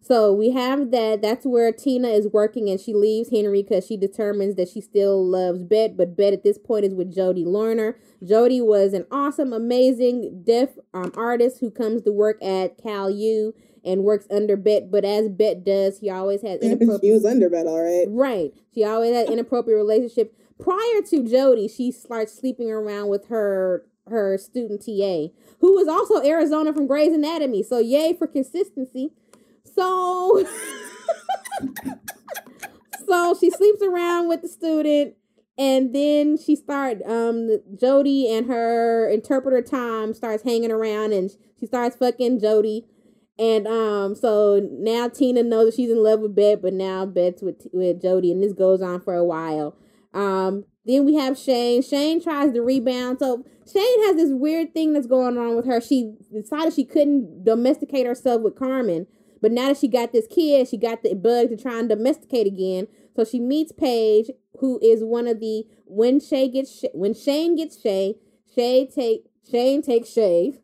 [0.00, 1.20] So we have that.
[1.20, 5.24] That's where Tina is working, and she leaves Henry because she determines that she still
[5.24, 7.94] loves Bette, but Bette at this point is with Jodi Lerner.
[8.26, 13.54] Jodi was an awesome, amazing deaf um, artist who comes to work at Cal U
[13.84, 14.86] and works under Bette.
[14.90, 17.02] But as Bette does, he always has inappropriate.
[17.02, 18.06] she was under Bette, all right.
[18.08, 18.54] Right.
[18.74, 20.34] She always had inappropriate relationship.
[20.58, 26.26] Prior to Jodi, she starts sleeping around with her her student TA, who was also
[26.26, 27.62] Arizona from Grey's Anatomy.
[27.62, 29.12] So yay for consistency.
[29.78, 30.44] So
[33.06, 35.14] so she sleeps around with the student
[35.56, 37.48] and then she start um
[37.80, 42.86] Jodi and her interpreter Tom starts hanging around and she starts fucking Jodi.
[43.38, 47.40] And um, so now Tina knows that she's in love with Bette, but now Bette's
[47.40, 49.76] with with Jodi, and this goes on for a while.
[50.12, 51.82] Um, then we have Shane.
[51.82, 53.20] Shane tries to rebound.
[53.20, 55.80] So Shane has this weird thing that's going on with her.
[55.80, 59.06] She decided she couldn't domesticate herself with Carmen,
[59.40, 62.46] but now that she got this kid, she got the bug to try and domesticate
[62.46, 62.88] again.
[63.16, 67.80] So she meets Paige, who is one of the when Shay gets when Shane gets
[67.80, 68.16] Shay,
[68.54, 70.54] Shay take Shane takes Shay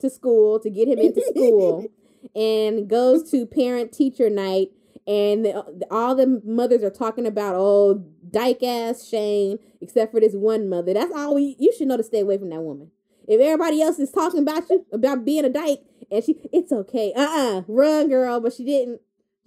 [0.00, 1.86] to school to get him into school
[2.34, 4.68] and goes to parent teacher night
[5.06, 10.34] and the- all the mothers are talking about oh dyke ass Shane except for this
[10.34, 10.94] one mother.
[10.94, 12.90] That's all we you should know to stay away from that woman.
[13.30, 17.12] If everybody else is talking about you about being a dyke and she it's okay.
[17.14, 17.62] Uh-uh.
[17.68, 19.00] Run girl, but she didn't.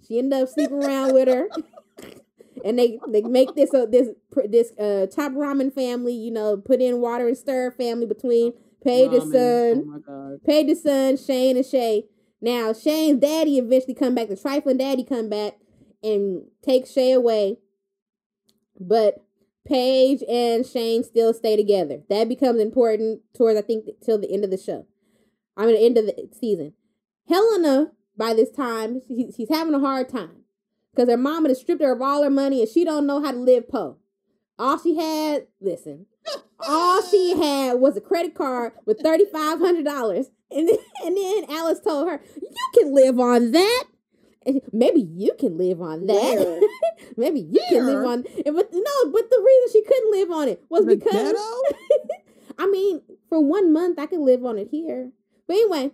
[0.08, 1.48] She ended up sleeping around with her.
[2.64, 4.08] And they they make this uh, this
[4.48, 9.24] this uh top ramen family, you know, put in water and stir family between Paige's
[9.24, 9.32] Ramen.
[9.32, 10.44] son, Oh my god.
[10.46, 12.06] Paige's son, Shane and Shay.
[12.40, 14.28] Now Shane's daddy eventually come back.
[14.28, 15.58] The trifling daddy come back
[16.02, 17.58] and take Shay away.
[18.80, 19.22] But
[19.66, 22.02] Paige and Shane still stay together.
[22.08, 24.86] That becomes important towards I think till the end of the show.
[25.56, 26.74] I mean the end of the season.
[27.28, 30.44] Helena, by this time, she, she's having a hard time.
[30.94, 33.32] Because her mama has stripped her of all her money and she don't know how
[33.32, 33.96] to live po.
[34.58, 36.06] All she had, listen,
[36.60, 41.16] all she had was a credit card with thirty five hundred dollars, and then, and
[41.16, 43.84] then Alice told her, "You can live on that.
[44.72, 46.68] Maybe you can live on that.
[47.16, 50.48] Maybe you can live on." And but no, but the reason she couldn't live on
[50.48, 51.34] it was The because?
[52.58, 55.10] I mean, for one month I could live on it here.
[55.46, 55.90] But anyway,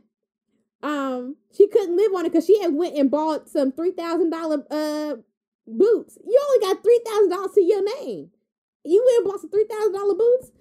[0.82, 4.30] um, she couldn't live on it because she had went and bought some three thousand
[4.30, 5.16] dollar uh
[5.66, 6.18] boots.
[6.24, 8.30] You only got three thousand dollars to your name.
[8.84, 10.52] You went and bought some three thousand dollar boots.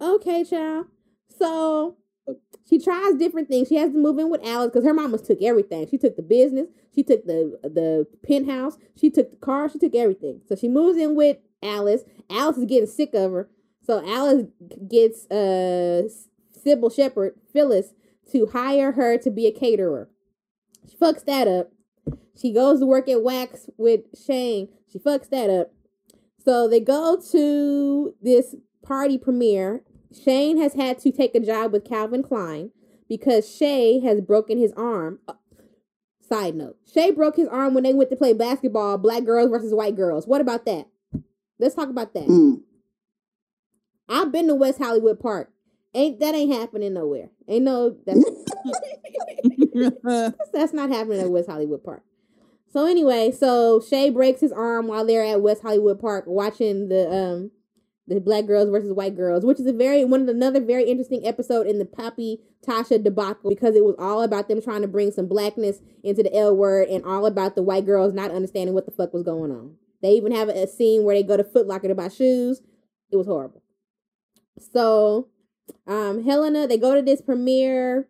[0.00, 0.86] Okay, child.
[1.38, 1.96] So
[2.68, 3.68] she tries different things.
[3.68, 5.88] She has to move in with Alice because her mama took everything.
[5.88, 6.68] She took the business.
[6.94, 8.78] She took the the penthouse.
[8.96, 9.68] She took the car.
[9.68, 10.40] She took everything.
[10.48, 12.02] So she moves in with Alice.
[12.30, 13.48] Alice is getting sick of her.
[13.82, 14.46] So Alice
[14.88, 16.08] gets uh
[16.64, 17.94] Cybill Shepherd, Phyllis,
[18.32, 20.08] to hire her to be a caterer.
[20.88, 21.72] She fucks that up.
[22.40, 24.68] She goes to work at Wax with Shane.
[24.90, 25.72] She fucks that up.
[26.44, 29.82] So they go to this party premiere.
[30.12, 32.70] Shane has had to take a job with Calvin Klein
[33.08, 35.18] because Shay has broken his arm.
[36.34, 39.72] Side note: Shay broke his arm when they went to play basketball, black girls versus
[39.72, 40.26] white girls.
[40.26, 40.88] What about that?
[41.60, 42.26] Let's talk about that.
[42.26, 42.62] Mm.
[44.08, 45.52] I've been to West Hollywood Park.
[45.94, 47.30] Ain't that ain't happening nowhere.
[47.46, 48.20] Ain't no that's
[50.52, 52.02] that's not happening at West Hollywood Park.
[52.72, 57.08] So anyway, so Shay breaks his arm while they're at West Hollywood Park watching the
[57.08, 57.52] um
[58.06, 61.26] the black girls versus white girls, which is a very one of another very interesting
[61.26, 65.10] episode in the Papi Tasha debacle because it was all about them trying to bring
[65.10, 68.84] some blackness into the L word and all about the white girls not understanding what
[68.84, 69.76] the fuck was going on.
[70.02, 72.60] They even have a, scene where they go to Foot Locker to buy shoes.
[73.10, 73.62] It was horrible.
[74.72, 75.28] So,
[75.86, 78.06] um, Helena, they go to this premiere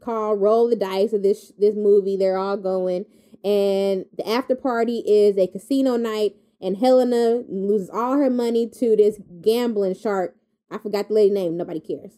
[0.00, 2.16] called Roll the Dice of this this movie.
[2.16, 3.04] They're all going,
[3.44, 6.36] and the after party is a casino night.
[6.64, 10.34] And Helena loses all her money to this gambling shark.
[10.70, 11.58] I forgot the lady name.
[11.58, 12.12] Nobody cares.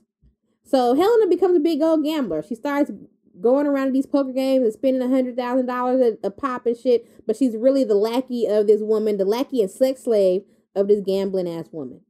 [0.65, 2.43] So Helena becomes a big old gambler.
[2.43, 2.93] She starts
[3.41, 6.65] going around to these poker games and spending a hundred thousand dollars at a pop
[6.65, 7.27] and shit.
[7.27, 10.43] But she's really the lackey of this woman, the lackey and sex slave
[10.77, 12.03] of this gambling ass woman.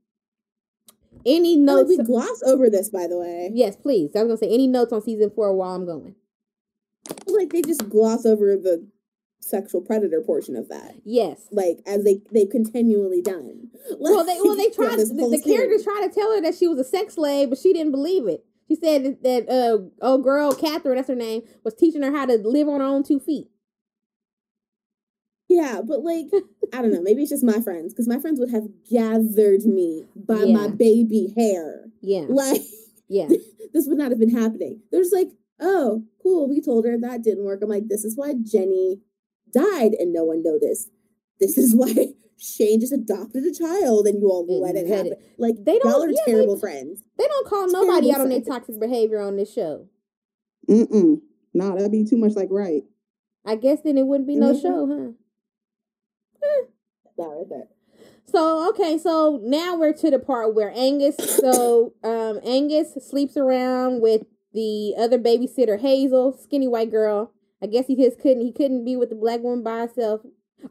[1.25, 1.89] Any Oh, notes?
[1.89, 3.51] we gloss over this, by the way.
[3.55, 4.15] Yes, please.
[4.15, 6.15] I was gonna say any notes on season four while I'm going.
[7.27, 8.87] Like they just gloss over the
[9.47, 10.97] sexual predator portion of that.
[11.05, 11.49] Yes.
[11.51, 13.69] Like as they they've continually done.
[13.99, 16.79] Well, they well they tried the, the characters tried to tell her that she was
[16.79, 18.45] a sex slave, but she didn't believe it.
[18.69, 22.27] She said that, that uh old girl Catherine, that's her name, was teaching her how
[22.27, 23.49] to live on her own two feet.
[25.49, 26.27] Yeah, but like
[26.73, 27.03] I don't know.
[27.03, 31.33] Maybe it's just my friends because my friends would have gathered me by my baby
[31.37, 31.85] hair.
[32.01, 32.25] Yeah.
[32.29, 32.63] Like
[33.09, 33.29] Yeah.
[33.73, 34.81] this would not have been happening.
[34.91, 35.29] They're just like,
[35.61, 36.49] oh, cool.
[36.49, 37.61] We told her that didn't work.
[37.63, 39.01] I'm like, this is why Jenny
[39.57, 40.91] died and no one noticed.
[41.41, 45.13] This is why Shane just adopted a child and you all And let it happen.
[45.13, 47.03] it- Like They don't- y'all are yeah, they- terrible friends.
[47.19, 49.87] They don't call nobody Terrible out on their toxic behavior on this show.
[50.69, 51.21] Mm-mm.
[51.55, 52.83] No, that'd be too much like right.
[53.45, 54.61] I guess then it wouldn't be no Mhm.
[54.63, 55.13] show, huh?
[57.19, 57.69] That right there.
[58.27, 61.17] So okay, so now we're to the part where Angus.
[61.17, 67.33] So um, Angus sleeps around with the other babysitter Hazel, skinny white girl.
[67.63, 68.43] I guess he just couldn't.
[68.43, 70.21] He couldn't be with the black woman by herself.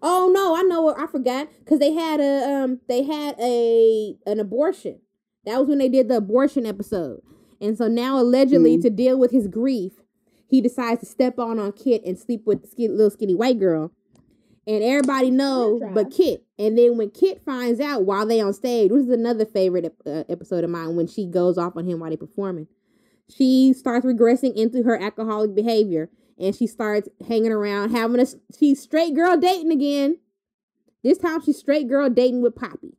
[0.01, 0.81] Oh no, I know.
[0.81, 4.99] what I forgot because they had a um they had a an abortion.
[5.45, 7.21] That was when they did the abortion episode,
[7.61, 8.81] and so now allegedly Mm.
[8.81, 9.93] to deal with his grief,
[10.47, 13.59] he decides to step on on Kit and sleep with the skin, little skinny white
[13.59, 13.91] girl
[14.67, 16.43] and everybody knows but Kit.
[16.57, 20.23] And then when Kit finds out while they on stage, which is another favorite uh,
[20.27, 22.67] episode of mine, when she goes off on him while they performing,
[23.29, 26.09] she starts regressing into her alcoholic behavior,
[26.39, 28.25] and she starts hanging around, having a
[28.57, 30.17] she's straight girl dating again.
[31.03, 32.93] This time she's straight girl dating with Papi.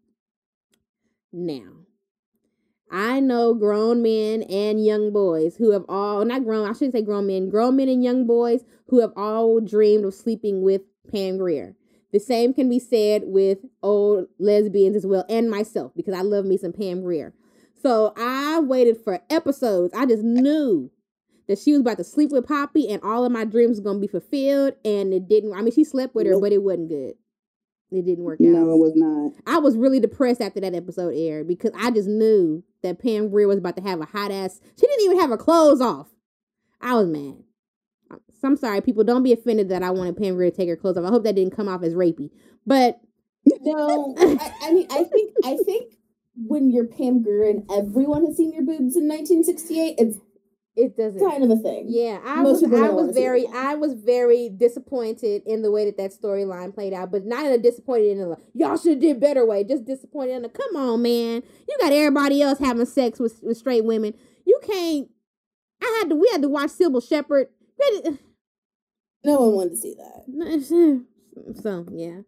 [1.33, 1.73] Now,
[2.91, 7.03] I know grown men and young boys who have all not grown, I shouldn't say
[7.03, 11.37] grown men, grown men and young boys who have all dreamed of sleeping with Pam
[11.37, 11.75] Grier.
[12.13, 16.45] The same can be said with old lesbians as well, and myself, because I love
[16.47, 17.35] me some Pam Grier.
[17.83, 19.93] So I waited for episodes.
[19.95, 20.91] I just knew
[21.49, 23.99] that she was about to sleep with Papi and all of my dreams were gonna
[24.01, 25.55] be fulfilled, and it didn't.
[25.55, 26.43] I mean, she slept with her, Nope.
[26.43, 27.15] but it wasn't good.
[27.93, 28.47] It didn't work out.
[28.49, 29.33] No, it was not.
[29.47, 33.47] I was really depressed after that episode aired because I just knew that Pam Grier
[33.47, 34.61] was about to have a hot ass.
[34.79, 36.09] She didn't even have her clothes off.
[36.81, 37.37] I was mad.
[38.11, 39.05] So I'm sorry, people.
[39.05, 41.05] Don't be offended that I wanted Pam Grier to take her clothes off.
[41.05, 42.31] I hope that didn't come off as rapey.
[42.67, 43.01] But
[43.63, 45.95] No, I, I mean, I think, I think
[46.45, 50.19] when you're Pam Grier and everyone has seen your boobs in 1968, it's
[50.77, 51.19] it doesn't.
[51.21, 51.87] kind of a thing.
[51.89, 52.73] Yeah, I Most was.
[52.81, 53.47] I was very.
[53.55, 57.53] I was very disappointed in the way that that storyline played out, but not in
[57.53, 59.65] a disappointed in a y'all should have did better way.
[59.65, 61.43] Just disappointed in a come on, man.
[61.69, 64.15] You got everybody else having sex with with straight women.
[64.45, 65.09] You can't.
[65.83, 66.17] I had to.
[66.17, 67.49] We had to watch Cybill Shepherd.
[67.79, 68.19] We had to-
[69.25, 71.05] No one wanted to see that.
[71.63, 72.21] So yeah.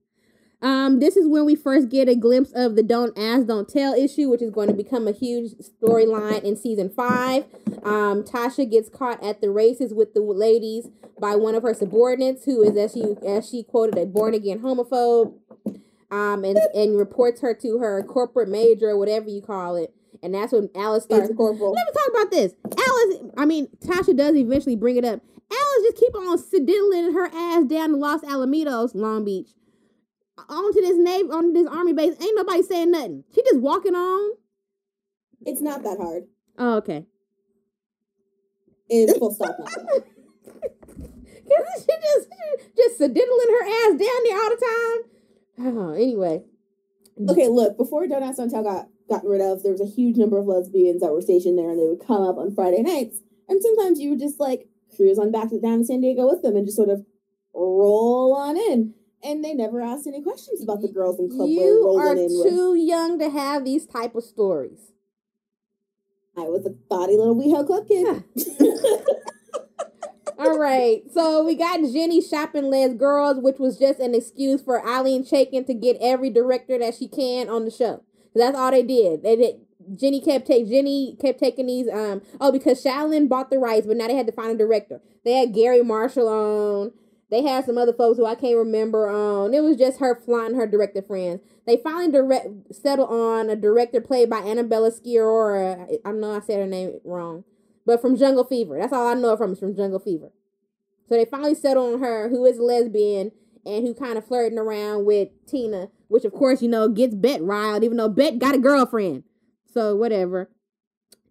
[0.61, 3.95] Um, this is when we first get a glimpse of the "Don't Ask, Don't Tell"
[3.95, 7.45] issue, which is going to become a huge storyline in season five.
[7.85, 10.89] Um, Tasha gets caught at the races with the ladies
[11.21, 14.61] by one of her subordinates, who is, as she as she quoted, a born again
[14.61, 15.35] homophobe.
[16.11, 19.93] Um, and and reports her to her corporate major, whatever you call it.
[20.23, 21.29] And that's when Alice starts.
[21.29, 22.55] Let me talk about this.
[22.65, 25.21] Alice, I mean, Tasha does eventually bring it up.
[25.51, 29.49] Alice just keep on diddling her ass down to Los Alamitos, Long Beach,
[30.49, 32.21] onto this navy, on this army base.
[32.21, 33.25] Ain't nobody saying nothing.
[33.35, 34.33] She just walking on.
[35.43, 36.25] It's not that hard.
[36.59, 37.07] Oh, okay.
[38.89, 39.57] It's full stop.
[39.59, 40.05] not that hard.
[41.49, 42.29] Cause she just
[42.77, 45.77] just diddling her ass down there all the time.
[45.79, 46.43] Oh, anyway.
[47.29, 50.17] Okay, look, before Don't Ask, Don't Tell got gotten rid of, there was a huge
[50.17, 53.21] number of lesbians that were stationed there and they would come up on Friday nights.
[53.49, 56.43] And sometimes you would just like cruise on back to down to San Diego with
[56.43, 57.05] them and just sort of
[57.55, 58.95] roll on in.
[59.23, 62.29] And they never asked any questions about the girls in club You rolling are in
[62.31, 62.49] with.
[62.49, 64.93] too young to have these type of stories.
[66.37, 68.23] I was a body little WeHo Club kid.
[70.39, 74.81] All right, so we got Jenny shopping Lez Girls, which was just an excuse for
[74.81, 78.05] Ilene Chaiken to get every director that she can on the show.
[78.37, 79.25] That's all they did.
[79.25, 79.57] They did.
[79.97, 81.89] Jenny kept take Jenny kept taking these.
[81.89, 82.23] Um.
[82.41, 85.01] Oh, because Shaolin bought the rights, but now they had to find a director.
[85.25, 86.93] They had Garry Marshall on.
[87.31, 89.53] They had some other folks who I can't remember on.
[89.53, 91.41] It was just her flying her director friends.
[91.67, 95.99] They finally direct settled on a director played by Annabella Sciorra.
[96.05, 97.45] I know I said her name wrong,
[97.85, 98.79] but from Jungle Fever.
[98.81, 100.31] That's all I know from is from Jungle Fever.
[101.09, 103.33] So they finally settled on her, who is lesbian
[103.67, 107.43] and who kind of flirting around with Tina, which of course you know gets Bette
[107.43, 109.25] riled, even though Bette got a girlfriend.
[109.73, 110.51] So whatever.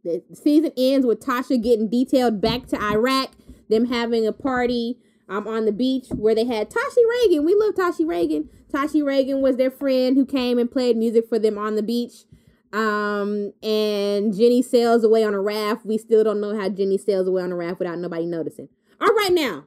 [0.04, 3.32] The season ends with Tasha getting detailed back to Iraq,
[3.68, 5.00] them having a party
[5.30, 7.44] um, on the beach where they had Toshi Reagon.
[7.44, 8.50] We love Toshi Reagon.
[8.72, 12.26] Toshi Reagon was their friend who came and played music for them on the beach.
[12.74, 15.86] Um, and Jenny sails away on a raft.
[15.86, 18.70] We still don't know how Jenny sails away on a raft without nobody noticing.
[19.00, 19.66] All right, now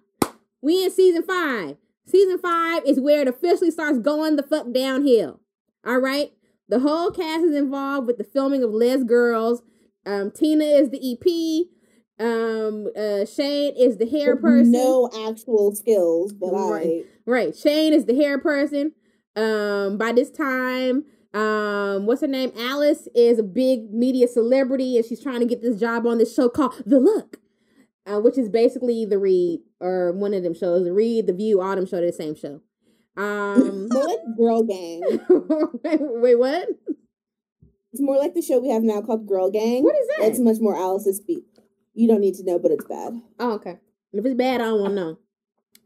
[0.62, 1.76] we in season five.
[2.06, 5.40] Season five is where it officially starts going the fuck downhill.
[5.86, 6.32] All right.
[6.68, 9.62] The whole cast is involved with the filming of Lez Girls.
[10.06, 11.66] Um, Tina is the EP.
[12.20, 14.72] Um, uh, Shane is the hair With person.
[14.72, 17.04] No actual skills, but Right.
[17.06, 17.56] I Right.
[17.56, 18.92] Shane is the hair person.
[19.36, 22.52] Um, by this time, um, what's her name?
[22.58, 26.34] Alice is a big media celebrity and she's trying to get this job on this
[26.34, 27.38] show called The Look.
[28.06, 30.84] Uh, which is basically the read or one of them shows.
[30.84, 32.60] The read, the view, all them show the same show.
[33.16, 35.02] Um more like Girl Gang.
[36.20, 36.68] wait, what?
[37.92, 39.82] It's more like the show we have now called Girl Gang.
[39.82, 40.28] What is that?
[40.28, 41.44] It's much more Alice's speak.
[41.94, 43.20] You don't need to know, but it's bad.
[43.38, 43.78] Oh, okay.
[44.12, 45.18] If it's bad, I don't want to know.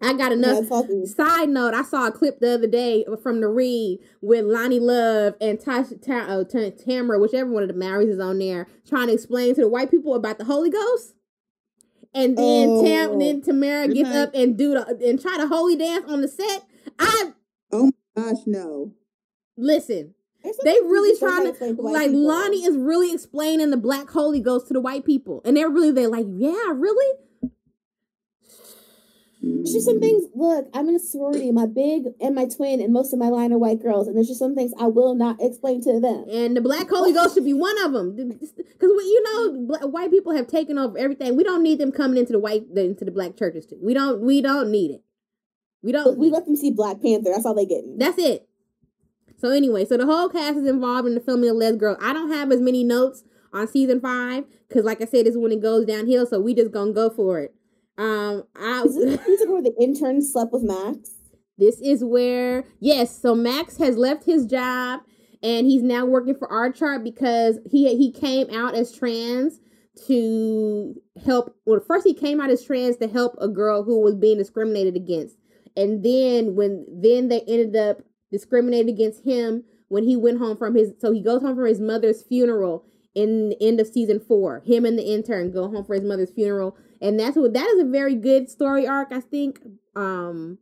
[0.02, 0.66] I got enough.
[0.70, 4.80] Yeah, Side note: I saw a clip the other day from the read with Loni
[4.80, 8.66] Love and Tasha Ta- uh, Ta- Tamara, whichever one of the Marys is on there,
[8.86, 11.14] trying to explain to the white people about the Holy Ghost.
[12.12, 13.18] And then Tam, Oh.
[13.18, 14.16] then Tamara Good gets night.
[14.22, 16.64] up and do the and try to holy dance on the set.
[16.98, 17.32] I
[17.72, 18.92] Oh my gosh, no.
[19.56, 20.14] listen.
[20.62, 21.48] They really trying to
[21.82, 22.28] like people.
[22.28, 25.90] Loni is really explaining the Black Holy Ghost to the white people, and they're really
[25.90, 27.18] they're like, yeah, really.
[29.46, 30.24] There's just some things.
[30.34, 31.52] Look, I'm in a sorority.
[31.52, 34.28] My big and my twin and most of my line are white girls, and there's
[34.28, 36.24] just some things I will not explain to them.
[36.30, 40.34] And the Black Holy Ghost should be one of them, because you know white people
[40.34, 41.36] have taken over everything.
[41.36, 43.78] We don't need them coming into the white into the black churches too.
[43.82, 45.02] We don't we don't need it.
[45.82, 46.16] We don't.
[46.16, 47.30] We let them see Black Panther.
[47.30, 47.84] That's all they get.
[47.98, 48.48] That's it.
[49.44, 51.98] So anyway, so the whole cast is involved in the filming of Lez Girl.
[52.00, 55.36] I don't have as many notes on season five because, like I said, this is
[55.36, 56.24] when it goes downhill.
[56.24, 57.54] So we just gonna go for it.
[57.98, 61.10] Um, I Is this where the intern slept with Max?
[61.58, 65.02] This is where yes, so Max has left his job
[65.42, 69.60] and he's now working for OurChart because he he came out as trans
[70.06, 74.14] to help well first he came out as trans to help a girl who was
[74.14, 75.36] being discriminated against.
[75.76, 78.00] And then when then they ended up
[78.30, 81.80] discriminating against him when he went home from his so he goes home from his
[81.80, 84.60] mother's funeral in the end of season four.
[84.64, 86.76] Him and the intern go home for his mother's funeral.
[87.00, 89.60] And that's what that is a very good story arc, I think.
[89.94, 90.58] Um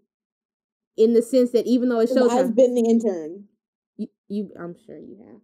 [0.97, 3.45] in the sense that even though it shows I've been the intern.
[3.97, 5.41] you, you I'm sure you have.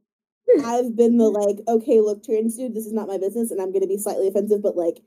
[0.65, 3.73] I've been the like, okay, look, trans dude, this is not my business, and I'm
[3.73, 5.01] gonna be slightly offensive, but like,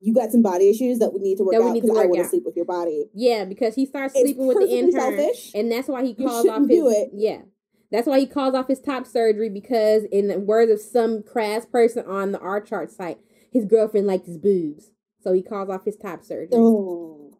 [0.00, 1.86] you got some body issues that we need to work That we out need to
[1.86, 3.06] because I work want to sleep with your body.
[3.14, 5.52] Yeah, because he starts It's sleeping with the perfectly intern, selfish.
[5.54, 6.78] and that's why he You calls off shouldn't his.
[6.80, 7.10] do it.
[7.14, 7.42] Yeah,
[7.90, 11.64] that's why he calls off his top surgery because, in the words of some crass
[11.66, 13.18] person on the OurChart site,
[13.50, 14.90] his girlfriend liked his boobs,
[15.20, 16.48] so he calls off his top surgery.
[16.58, 17.32] Oh,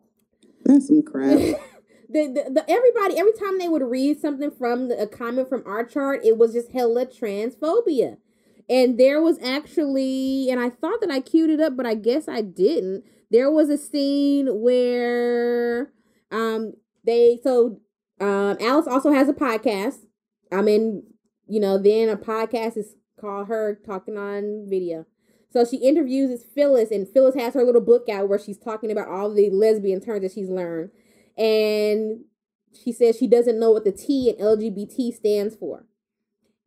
[0.65, 1.39] That's some crap.
[1.39, 1.59] the,
[2.09, 6.25] the, the everybody every time they would read something from the, a comment from OurChart,
[6.25, 8.17] it was just hella transphobia.
[8.69, 12.29] And there was actually, and I thought that I queued it up, but I guess
[12.29, 13.05] I didn't.
[13.31, 15.93] There was a scene where
[16.33, 16.73] um
[17.05, 17.81] they so
[18.21, 19.99] um Alice also has a podcast.
[20.53, 21.05] I mean,
[21.47, 25.07] you know, then a podcast is called her talking on video.
[25.51, 29.09] So she interviews Phyllis, and Phyllis has her little book out where she's talking about
[29.09, 30.91] all the lesbian terms that she's learned.
[31.39, 32.25] And
[32.75, 35.87] she says she doesn't know what the T in LGBT stands for.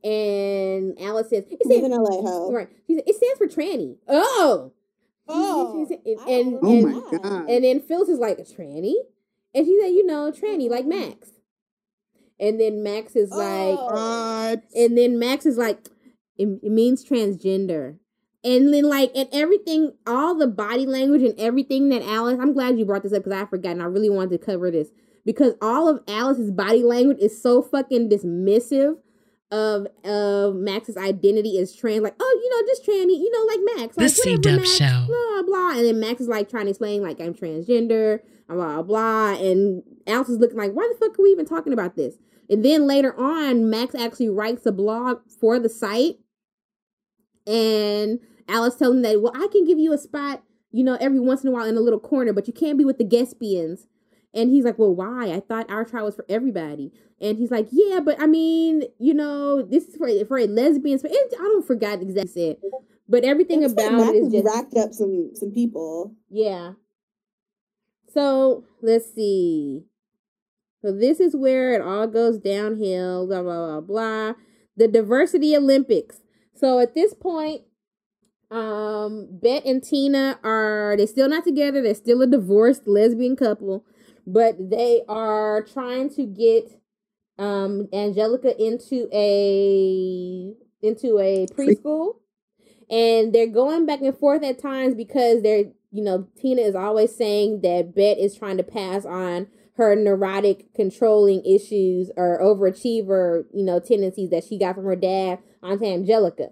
[0.03, 2.51] And Alice says, it Live stands, in LA, ho.
[2.53, 2.69] right.
[2.87, 3.97] She said, it stands for tranny.
[4.07, 4.71] Oh.
[5.27, 7.49] Oh, and, and, Oh and- my god.
[7.49, 8.93] and then Phyllis is like, a tranny?
[9.53, 11.29] And she said, you know, tranny, like Max.
[12.39, 14.49] And then Max is like, oh.
[14.51, 14.63] What?
[14.75, 15.89] and then Max is like,
[16.37, 17.97] it, it means transgender.
[18.43, 22.79] And then like and everything, all the body language and everything that Alice, I'm glad
[22.79, 24.87] you brought this up because I forgot and I really wanted to cover this.
[25.25, 28.95] Because all of Alice's body language is so fucking dismissive
[29.51, 33.77] of of Max's identity is trans, like, oh, you know, just tranny, you know, like
[33.77, 33.95] Max.
[33.95, 35.05] The Like, C whatever, Dub Show.
[35.07, 35.71] Blah blah.
[35.77, 39.33] And then Max is like trying to explain like I'm transgender, blah blah blah.
[39.33, 42.15] And Alice is looking like, why the fuck are we even talking about this?
[42.49, 46.17] And then later on, Max actually writes a blog for the site.
[47.45, 51.19] And Alice tells him that, well, I can give you a spot, you know, every
[51.19, 53.87] once in a while in a little corner, but you can't be with the Gespians.
[54.33, 55.31] And he's like, well, why?
[55.31, 56.91] I thought our trial was for everybody.
[57.19, 61.01] And he's like, yeah, but I mean, you know, this is for for lesbians.
[61.01, 62.57] But it, I don't forget exactly said,
[63.07, 66.13] but everything like about Mac it is just racked up some some people.
[66.29, 66.73] yeah.
[68.13, 69.83] So let's see.
[70.81, 73.27] So this is where it all goes downhill.
[73.27, 74.33] Blah blah blah blah.
[74.77, 76.21] The diversity Olympics.
[76.55, 77.63] So at this point,
[78.51, 81.81] um, Bette and Tina are they still not together.
[81.81, 83.85] They're still a divorced lesbian couple,
[84.25, 86.79] but they are trying to get
[87.37, 92.15] um Angelica into a into a preschool.
[92.91, 97.15] And they're going back and forth at times because they're you know tina is always
[97.15, 103.63] saying that bet is trying to pass on her neurotic controlling issues or overachiever you
[103.63, 106.49] know tendencies that she got from her dad onto angelica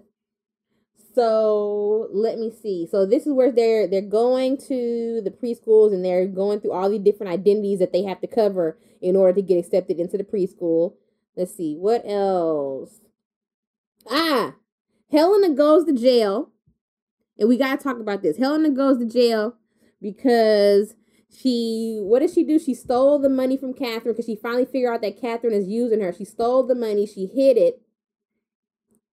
[1.18, 6.04] so let me see so this is where they're they're going to the preschools and
[6.04, 9.42] they're going through all the different identities that they have to cover in order to
[9.42, 10.94] get accepted into the preschool
[11.36, 13.00] let's see what else
[14.10, 14.54] ah
[15.10, 16.50] Helena goes to jail,
[17.38, 18.36] and we gotta talk about this.
[18.36, 19.54] Helena goes to jail
[20.02, 20.94] because
[21.30, 22.58] she what did she do?
[22.58, 26.00] She stole the money from Catherine because she finally figured out that Catherine is using
[26.00, 26.12] her.
[26.12, 27.80] She stole the money, she hid it.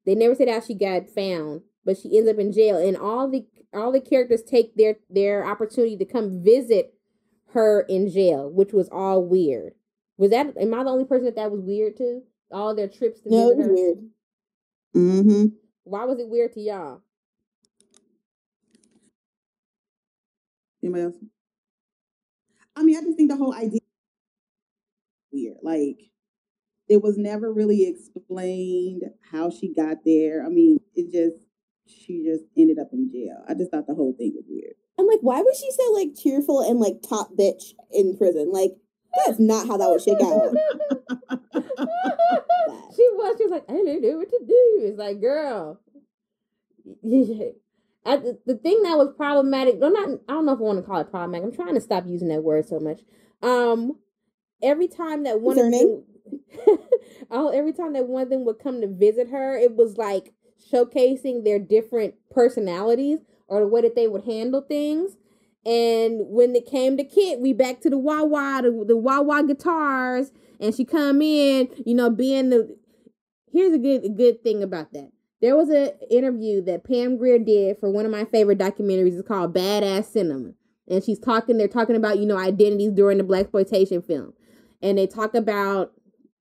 [0.05, 3.29] They never said how she got found, but she ends up in jail, and all
[3.29, 6.93] the all the characters take their their opportunity to come visit
[7.53, 9.73] her in jail, which was all weird.
[10.17, 12.21] Was that am I the only person that that was weird to?
[12.51, 13.73] All their trips to No, visit it was her.
[13.73, 13.97] weird.
[14.95, 15.45] Mm-hmm.
[15.83, 17.01] Why was it weird to y'all?
[20.83, 21.15] Anybody else?
[22.75, 23.79] I mean, I just think the whole idea
[25.31, 25.57] weird.
[25.63, 25.97] Like
[26.87, 30.45] it was never really explained how she got there.
[30.45, 31.44] I mean, it just
[31.87, 33.43] she just ended up in jail.
[33.47, 34.73] I just thought the whole thing was weird.
[34.99, 38.51] I'm like, why was she so like cheerful and like top bitch in prison?
[38.51, 38.71] Like,
[39.25, 40.53] that's not how that would shake out.
[42.95, 43.37] she was.
[43.37, 44.79] She was like, I don't know what to do.
[44.83, 45.79] It's like, girl.
[48.05, 49.75] I, the, the thing that was problematic.
[49.81, 50.09] I'm not.
[50.29, 51.45] I don't know if I want to call it problematic.
[51.45, 53.01] I'm trying to stop using that word so much.
[53.41, 53.97] Um,
[54.61, 56.03] every time that one of them,
[57.31, 60.34] oh, every time that one of them would come to visit her, it was like
[60.71, 65.17] showcasing their different personalities or the way that they would handle things.
[65.65, 69.21] And when it came to Kit, we back to the wah wah, the, the wah
[69.21, 72.77] wah guitars, and she come in, you know, being the.
[73.51, 75.11] Here's a good good thing about that.
[75.41, 79.17] There was an interview that Pam Grier did for one of my favorite documentaries.
[79.17, 80.51] It's called Baadasssss Cinema,
[80.87, 81.57] and she's talking.
[81.57, 84.33] They're talking about you know identities during the blaxploitation film,
[84.83, 85.93] and they talk about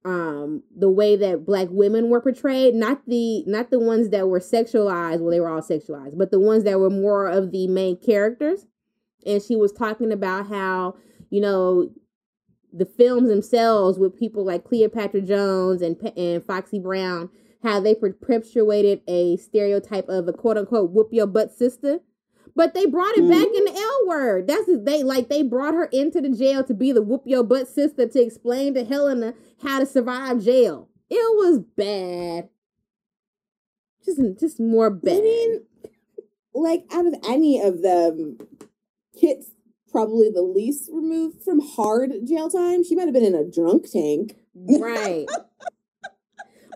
[0.04, 4.40] um the way that black women were portrayed not the not the ones that were
[4.40, 7.96] sexualized well they were all sexualized but the ones that were more of the main
[7.96, 8.66] characters.
[9.26, 10.96] And she was talking about how
[11.30, 11.90] you know
[12.72, 17.30] the films themselves with people like Cleopatra Jones and and Foxy Brown
[17.62, 22.00] how they perpetuated a stereotype of a quote unquote whoop your butt sister
[22.56, 23.54] but they brought it back mm-hmm.
[23.54, 24.46] in the L word.
[24.46, 27.68] That's they like they brought her into the jail to be the whoop your butt
[27.68, 30.88] sister to explain to Helena how to survive jail.
[31.10, 32.48] It was bad.
[34.04, 35.18] Just just more bad.
[35.18, 35.62] I mean,
[36.54, 38.38] like out of any of them,
[39.18, 39.50] Kit's
[39.90, 42.84] probably the least removed from hard jail time.
[42.84, 44.36] She might have been in a drunk tank.
[44.54, 45.26] Right.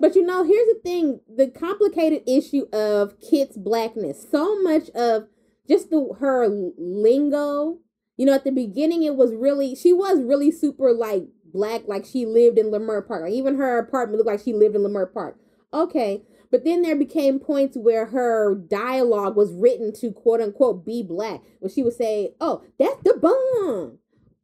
[0.01, 4.27] but you know, here's the thing: the complicated issue of Kit's blackness.
[4.29, 5.29] So much of
[5.69, 7.79] just the her lingo.
[8.17, 12.05] You know, at the beginning, it was really she was really super like black, like
[12.05, 13.23] she lived in Leimert Park.
[13.23, 15.39] Like even her apartment looked like she lived in Leimert Park.
[15.73, 21.03] Okay, but then there became points where her dialogue was written to quote unquote be
[21.03, 23.99] black, where she would say, "Oh, that's the bomb."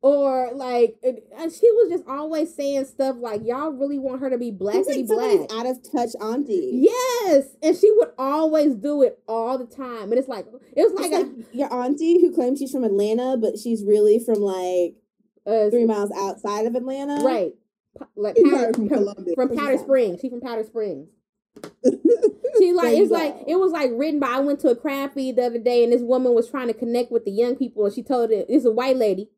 [0.04, 4.36] Or like and she was just always saying stuff like y'all really want her to
[4.36, 5.58] be black to be like somebody's black.
[5.58, 6.72] out of touch auntie.
[6.82, 10.44] Yes, and she would always do it all the time, and it's like
[10.76, 14.18] it was It's like, like your auntie who claims she's from Atlanta, but she's really
[14.18, 14.96] from like
[15.46, 17.14] a, three miles outside of Atlanta.
[17.14, 17.52] uh, right,
[18.14, 19.34] like Powder, from Columbus.
[19.34, 20.20] from Powder Springs.
[20.20, 21.08] She's from Powder Springs.
[22.58, 24.28] She like it's like it was like written by.
[24.28, 26.74] I went to a crab feed the other day, and this woman was trying to
[26.74, 29.28] connect with the young people, and she told it it's a white lady,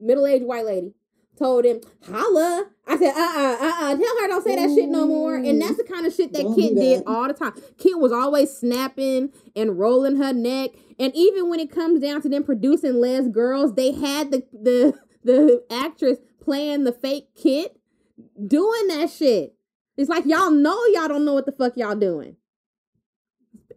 [0.00, 0.94] middle aged white lady,
[1.38, 1.80] told him
[2.10, 2.66] holla.
[2.86, 5.36] I said uh uh uh uh, tell her don't say that shit no more.
[5.36, 7.52] And that's the kind of shit that Don't Kit did all the time.
[7.78, 12.28] Kit was always snapping and rolling her neck, and even when it comes down to
[12.28, 14.94] them producing Lez Girls, they had the the
[15.24, 17.78] the actress playing the fake Kit
[18.46, 19.54] doing that shit.
[19.96, 22.36] It's like y'all know y'all don't know what the fuck y'all doing.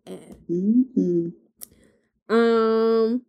[0.05, 0.35] Bad.
[0.49, 1.29] Mm-hmm.
[2.29, 3.21] Um,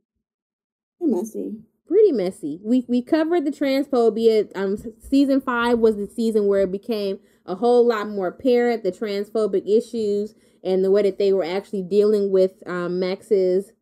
[1.00, 1.56] You're messy.
[1.86, 2.60] Pretty messy.
[2.62, 4.50] We we covered the transphobia.
[4.54, 8.92] Um, season five was the season where it became a whole lot more apparent the
[8.92, 13.72] transphobic issues and the way that they were actually dealing with um, Max's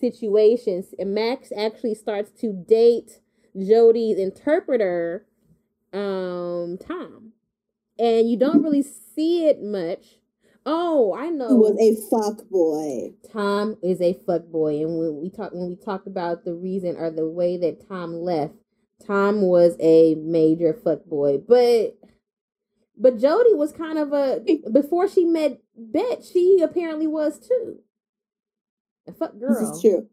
[0.00, 0.94] situations.
[0.98, 3.20] And Max actually starts to date
[3.54, 5.26] Jodi's interpreter,
[5.92, 7.32] um, Tom,
[7.98, 10.16] and you don't really see it much.
[10.64, 11.48] Oh, I know.
[11.48, 13.14] Who was a fuck boy.
[13.32, 16.96] Tom is a fuck boy, and when we talk when we talked about the reason
[16.96, 18.54] or the way that Tom left,
[19.04, 21.38] Tom was a major fuck boy.
[21.38, 21.96] But
[22.96, 24.40] but Jodi was kind of a
[24.72, 27.78] before she met Bette, she apparently was too.
[29.08, 29.58] A fuck girl.
[29.58, 30.08] This is true.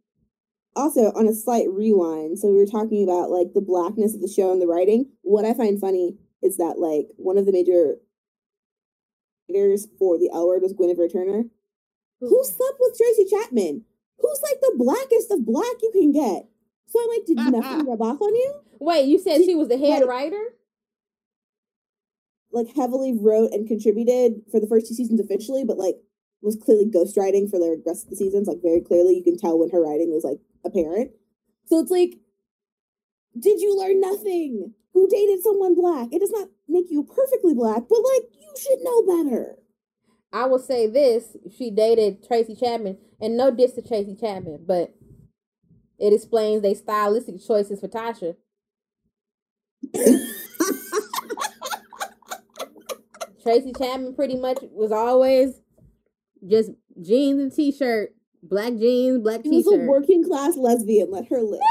[0.75, 4.27] Also, on a slight rewind, so we were talking about like the blackness of the
[4.27, 5.11] show and the writing.
[5.21, 7.97] What I find funny is that like one of the major
[9.49, 11.43] writers for the L Word was Guinevere Turner,
[12.19, 13.85] who slept with Tracy Chapman,
[14.19, 16.47] who's like the blackest of black you can get.
[16.87, 18.53] So I'm like, did nothing rub off on you?
[18.79, 20.43] Wait, you said she was the head Like- writer?
[22.51, 25.97] Like heavily wrote and contributed for the first two seasons officially, but like
[26.41, 28.47] was clearly ghostwriting for the rest of the seasons.
[28.47, 31.11] Like very clearly, you can tell when her writing was like apparent.
[31.67, 32.15] So it's like,
[33.39, 34.73] did you learn nothing?
[34.99, 36.09] Who dated someone black?
[36.11, 39.55] It does not make you perfectly black, but like you should know better.
[40.33, 44.93] I will say this: she dated Tracy Chapman, and no diss to Tracy Chapman, but
[45.99, 48.35] it explains their stylistic choices for Tasha.
[53.41, 55.61] Tracy Chapman pretty much was always
[56.45, 56.71] just
[57.01, 59.87] jeans and t-shirt, black jeans, black She was a t-shirt.
[59.87, 61.09] working class lesbian.
[61.09, 61.61] Let her live.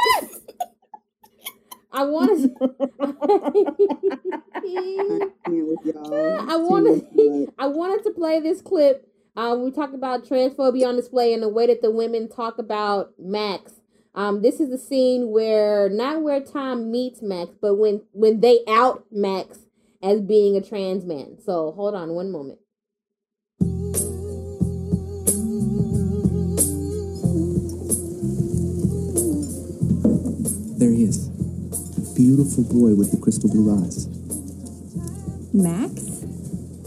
[1.99, 2.77] I want to.
[3.01, 6.41] I can't with y'all.
[6.49, 7.53] I Too wanted.
[7.59, 9.09] I wanted to play this clip.
[9.37, 13.15] Um, we talked about transphobia on display and the way that the women talk about
[13.19, 13.81] Max.
[14.15, 18.61] Um, this is the scene where not where Tom meets Max, but when when they
[18.69, 19.59] out Max
[20.01, 21.39] as being a trans man.
[21.45, 22.61] So hold on one moment.
[32.19, 34.09] Beautiful boy with the crystal blue eyes.
[35.55, 35.95] Max?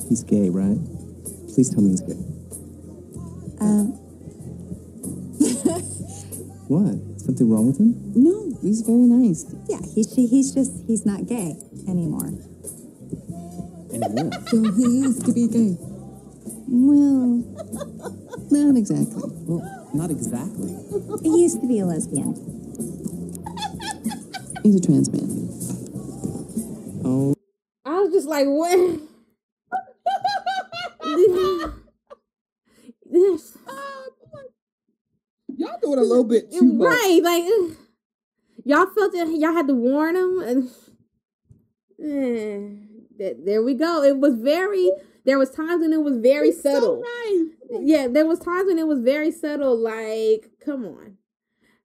[0.09, 0.75] He's gay, right?
[1.55, 2.19] Please tell me he's gay.
[3.63, 3.95] Um,
[6.67, 6.99] What?
[7.21, 7.95] Something wrong with him?
[8.13, 9.45] no, he's very nice.
[9.69, 11.55] Yeah, he's he's just he's not gay
[11.87, 12.27] anymore.
[13.93, 14.31] Anymore.
[14.51, 15.77] So he used to be gay.
[16.67, 17.39] Well,
[18.51, 19.31] not exactly.
[19.47, 19.63] Well,
[19.93, 20.75] not exactly.
[21.23, 22.35] He used to be a lesbian.
[24.63, 25.27] He's a trans man.
[27.03, 27.33] Oh,
[27.85, 28.99] I was just like, what?
[33.09, 33.57] this
[35.57, 36.87] Y'all doing a little bit too much.
[36.87, 37.43] right, like
[38.63, 40.69] y'all felt that y'all had to warn him, and
[42.01, 42.59] eh,
[43.19, 44.01] that- there we go.
[44.03, 44.91] It was very.
[45.23, 47.03] There was times when it was very He's so subtle.
[47.25, 47.81] nice.
[47.83, 49.77] Yeah, there was times when it was very subtle.
[49.77, 51.17] Like, come on.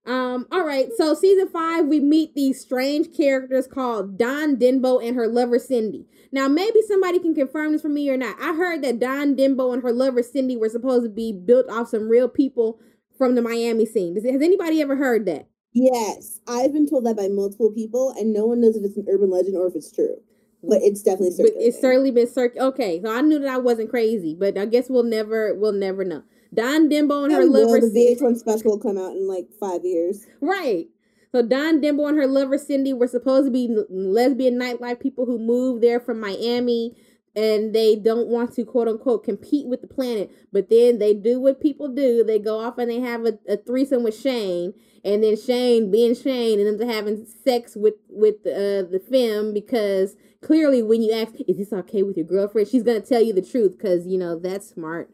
[0.07, 0.47] Um.
[0.53, 0.89] All right.
[0.97, 6.07] So season five, we meet these strange characters called Dawn Denbo and her lover Cindy.
[6.33, 8.37] Now, maybe somebody can confirm this for me or not.
[8.41, 11.89] I heard that Dawn Denbo and her lover Cindy were supposed to be built off
[11.89, 12.79] some real people
[13.17, 14.15] from the Miami scene.
[14.15, 15.49] Does, has anybody ever heard that?
[15.73, 19.07] Yes, I've been told that by multiple people, and no one knows if it's an
[19.11, 20.17] urban legend or if it's true.
[20.63, 21.69] But it's definitely But circulating.
[21.69, 22.57] it's certainly been circ.
[22.57, 26.05] Okay, so I knew that I wasn't crazy, but I guess we'll never, we'll never
[26.05, 26.23] know.
[26.55, 29.49] Dawn Denbo and her And lover, the Cindy- VH1 special will come out in like
[29.59, 30.27] five years.
[30.41, 30.89] right?
[31.33, 35.39] So Dawn Denbo and her lover Cindy were supposed to be lesbian nightlife people who
[35.39, 36.97] moved there from Miami,
[37.35, 40.31] and they don't want to quote unquote compete with the planet.
[40.53, 43.57] But then they do what people do: they go off and they have a, a
[43.59, 44.73] threesome with Shane,
[45.05, 50.17] and then Shane, being Shane, and them having sex with with uh, the femme because
[50.41, 53.43] clearly when you ask, "Is this okay with your girlfriend?" she's gonna tell you the
[53.43, 55.11] truth because you know that's smart.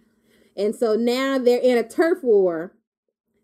[0.57, 2.75] And so now they're in a turf war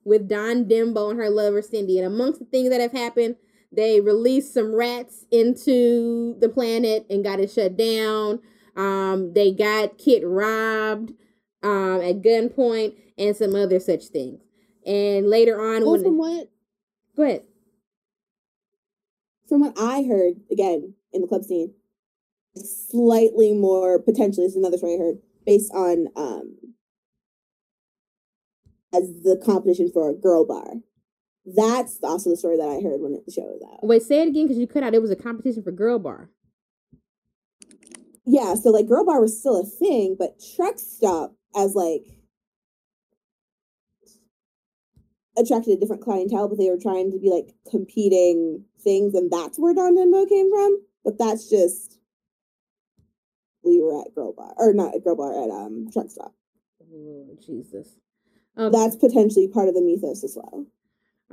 [0.04, 1.98] with Dawn Denbo and her lover Cindy.
[1.98, 3.36] And amongst the things that have happened,
[3.70, 8.40] they released some rats into the planet and got it shut down.
[8.76, 11.12] Um, they got Kit robbed
[11.62, 14.40] um, at gunpoint and some other such things.
[14.86, 16.48] And later on, Well, when from what
[17.16, 17.42] go ahead.
[19.48, 21.74] from what I heard, again in the club scene,
[22.56, 24.46] slightly more potentially.
[24.46, 26.56] This is another story I heard based on um
[28.94, 30.74] as the competition for a girl bar.
[31.44, 33.86] That's also the story that I heard when the show was out.
[33.86, 34.94] Wait, say it again because you cut out.
[34.94, 36.30] It was a competition for girl bar.
[38.26, 42.04] Yeah, so like girl bar was still a thing, but truck stop as like
[45.38, 49.58] attracted a different clientele, but they were trying to be like competing things, and that's
[49.58, 50.82] where Dawn Denbo came from.
[51.04, 51.98] But that's just
[53.64, 56.34] we were at girl bar or not at girl bar at um truck stop.
[56.90, 57.96] Lord Jesus.
[58.58, 60.66] That's potentially part of the mythos as well.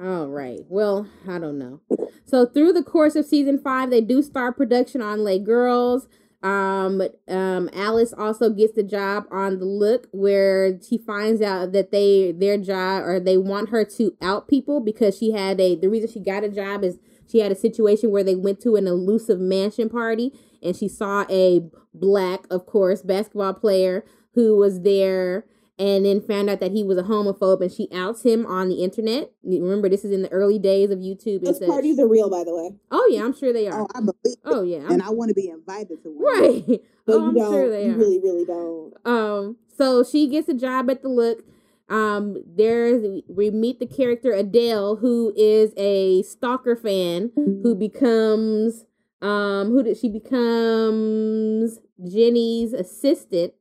[0.02, 0.60] All right.
[0.68, 1.82] Well, I don't know.
[2.26, 6.08] So through the course of season five, they do start production on Lay Girls.
[6.44, 11.92] Um, um, Alice also gets the job on the look where she finds out that
[11.92, 15.90] they their job or they want her to out people because she had a the
[15.90, 18.86] reason she got a job is she had a situation where they went to an
[18.86, 21.62] elusive mansion party and she saw a
[21.94, 25.46] black, of course, basketball player who was there
[25.78, 28.84] and then found out that he was a homophobe and she outs him on the
[28.84, 29.32] internet.
[29.44, 31.44] Remember, this is in the early days of YouTube.
[31.44, 31.68] Those such.
[31.68, 32.76] parties are real, by the way.
[32.92, 33.82] Oh yeah, I'm sure they are.
[33.82, 36.42] Oh, I believe Oh yeah, and I want to be invited to one.
[36.42, 36.82] right.
[37.06, 37.52] But oh, you I'm don't.
[37.52, 37.98] sure they you are.
[37.98, 38.94] really, really don't.
[39.06, 41.44] Um, so she gets a job at the look.
[41.88, 48.86] Um, there's we meet the character Adele, who is a stalker fan who becomes
[49.22, 53.54] um who did she becomes Jenny's assistant.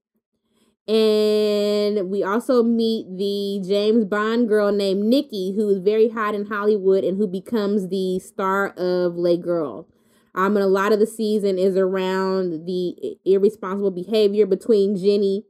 [0.87, 6.47] And we also meet the James Bond girl named Nikki, who is very hot in
[6.47, 9.89] Hollywood and who becomes the star of Lay Girl.
[10.35, 15.45] Um, and a lot of the season is around the irresponsible behavior between Jenny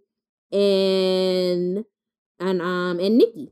[0.52, 1.84] and
[2.38, 3.50] and um and Nikki.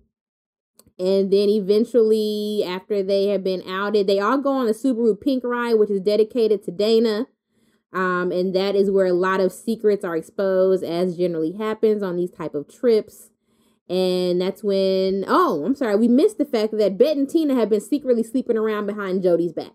[0.99, 5.43] And then eventually, after they have been outed, they all go on a Subaru Pink
[5.43, 7.27] ride, which is dedicated to Dana.
[7.93, 12.17] Um, and that is where a lot of secrets are exposed, as generally happens on
[12.17, 13.31] these type of trips.
[13.89, 17.69] And that's when, oh, I'm sorry, we missed the fact that Bette and Tina have
[17.69, 19.73] been secretly sleeping around behind Jodi's back.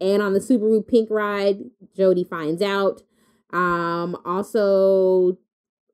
[0.00, 1.58] And on the Subaru Pink ride,
[1.94, 3.02] Jodi finds out.
[3.52, 5.38] Um, also,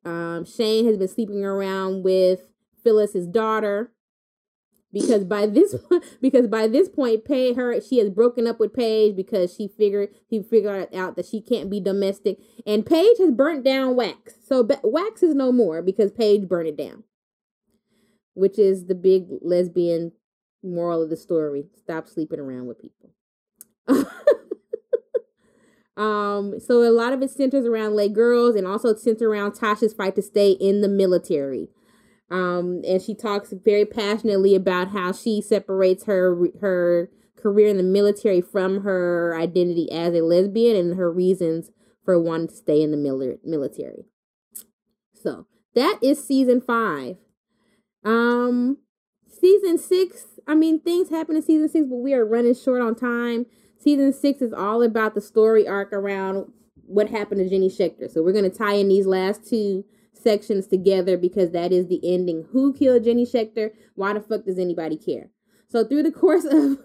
[0.04, 2.42] um, Shane has been sleeping around with
[2.82, 3.92] Phyllis, his daughter,
[4.92, 5.74] because by this
[6.20, 10.10] because by this point, Pay her she has broken up with Paige because she figured
[10.28, 14.34] he figured out that she can't be domestic, and Paige has burnt down Wax.
[14.46, 17.04] So Wax is no more because Paige burned it down,
[18.34, 20.12] which is the big lesbian
[20.62, 23.10] moral of the story: stop sleeping around with people.
[26.00, 29.92] Um, so a lot of it centers around lay girls and also centers around Tasha's
[29.92, 31.68] fight to stay in the military.
[32.30, 37.82] Um, and she talks very passionately about how she separates her her career in the
[37.82, 41.70] military from her identity as a lesbian and her reasons
[42.04, 44.04] for wanting to stay in the military.
[45.14, 47.16] So that is season five.
[48.04, 48.78] Um,
[49.28, 50.26] season six.
[50.46, 53.46] I mean, things happen in season six, but we are running short on time.
[53.78, 56.52] Season six is all about the story arc around
[56.86, 58.10] what happened to Jenny Schechter.
[58.10, 59.84] So we're gonna tie in these last two
[60.22, 62.46] sections together because that is the ending.
[62.52, 63.70] Who killed Jenny Schechter?
[63.94, 65.30] Why the fuck does anybody care?
[65.68, 66.78] So through the course of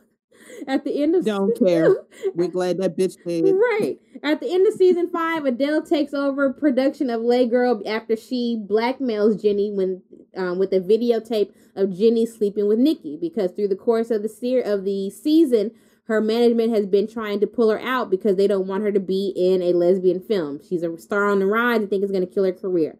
[0.68, 1.96] at the end of Don't care.
[2.36, 3.54] We're glad that bitch dead.
[3.54, 4.00] Right.
[4.24, 8.62] At the end of season five, Adele takes over production of Lay Girl after she
[8.70, 10.02] blackmails Jenny when
[10.36, 14.30] um, with a videotape of Jenny sleeping with Nikki because through the course of the
[14.30, 15.72] se- of the season,
[16.06, 19.00] her management has been trying to pull her out because they don't want her to
[19.00, 20.60] be in a lesbian film.
[20.68, 21.82] She's a star on the rise.
[21.82, 23.00] They think it's going to kill her career.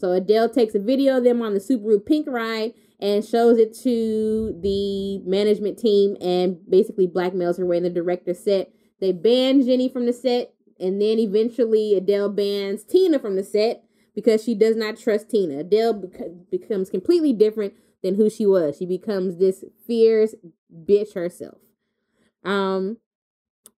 [0.00, 3.74] So Adele takes a video of them on the Subaru Pink ride, and shows it
[3.82, 8.70] to the management team and basically blackmails her when the director set.
[9.00, 13.84] They ban Jenny from the set, and then eventually Adele bans Tina from the set
[14.14, 15.60] because she does not trust Tina.
[15.60, 18.76] Adele bec- becomes completely different than who she was.
[18.76, 20.34] She becomes this fierce
[20.72, 21.58] bitch herself.
[22.44, 22.98] Um,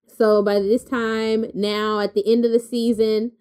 [0.06, 3.32] so by this time, now at the end of the season,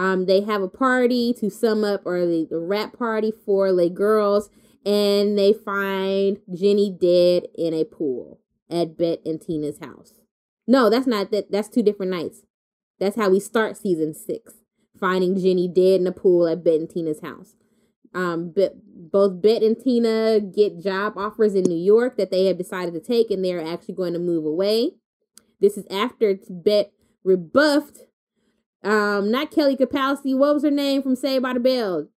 [0.00, 3.90] um, they have a party to sum up, or the, the rap party for Lez
[3.90, 4.48] Girls,
[4.86, 8.40] and they find Jenny dead in a pool
[8.70, 10.14] at Bette and Tina's house.
[10.66, 11.52] No, that's not that.
[11.52, 12.46] That's two different nights.
[12.98, 14.54] That's how we start season six,
[14.98, 17.56] finding Jenny dead in a pool at Bette and Tina's house.
[18.14, 22.56] Um, but both Bette and Tina get job offers in New York that they have
[22.56, 24.92] decided to take, and they're actually going to move away.
[25.60, 26.90] This is after Bette
[27.22, 28.06] rebuffed
[28.82, 30.36] um not Kelly Kapowski.
[30.36, 32.08] What was her name from Saved by the Bell?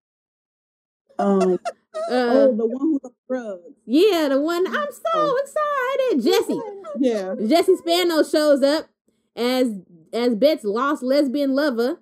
[1.20, 1.59] Um,
[1.95, 3.61] Uh, oh, the one who's on drugs.
[3.86, 4.66] yeah, the one.
[4.68, 6.24] I'm so excited.
[6.24, 6.59] Jesse.
[6.99, 7.36] Yeah.
[7.47, 8.88] Jesse Spano shows up
[9.36, 9.72] as
[10.11, 12.01] as Bette's lost lesbian lover,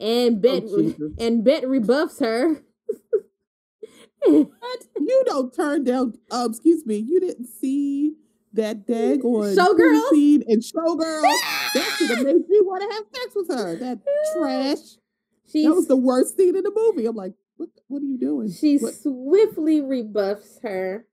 [0.00, 2.62] and Bette Oh, and Bette rebuffs her.
[4.24, 4.84] What?
[5.00, 6.14] You don't turn down.
[6.30, 6.96] Um, excuse me.
[6.96, 8.14] You didn't see
[8.54, 10.08] that daggone Showgirls?
[10.08, 11.22] Queen and showgirl.
[11.74, 13.76] that should have made you want to have sex with her.
[13.76, 13.98] That
[14.36, 14.78] trash.
[15.50, 17.06] She's, That was the worst scene in the movie.
[17.06, 17.68] I'm like, what?
[17.88, 18.50] What are you doing?
[18.50, 18.94] she What?
[18.94, 21.06] swiftly rebuffs her.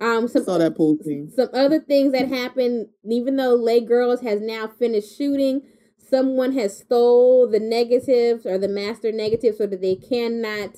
[0.00, 1.30] Um, I some saw that pool scene.
[1.34, 5.62] some other things that happened even though Lez Girls has now finished shooting
[6.08, 10.76] someone has stole the negatives or the master negatives so that they cannot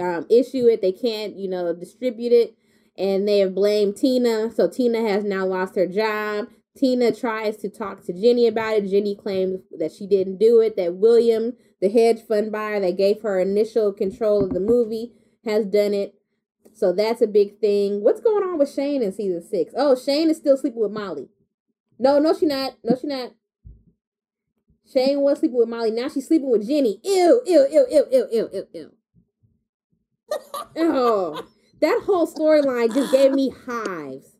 [0.00, 2.56] um, issue it they can't you know distribute it
[2.98, 7.68] and they have blamed tina so tina has now lost her job tina tries to
[7.68, 11.88] talk to jenny about it jenny claims that she didn't do it that william the
[11.88, 15.12] hedge fund buyer that gave her initial control of the movie
[15.44, 16.16] has done it
[16.76, 18.04] so that's a big thing.
[18.04, 19.72] What's going on with Shane in season six?
[19.74, 21.30] Oh, Shane is still sleeping with Molly.
[21.98, 22.74] No, no, she not.
[22.84, 23.32] No, she not.
[24.92, 25.90] Shane was sleeping with Molly.
[25.90, 27.00] Now she's sleeping with Jenny.
[27.02, 28.92] Ew, ew, ew, ew, ew, ew, ew, ew.
[30.76, 31.46] oh,
[31.86, 34.36] that whole storyline just gave me hives.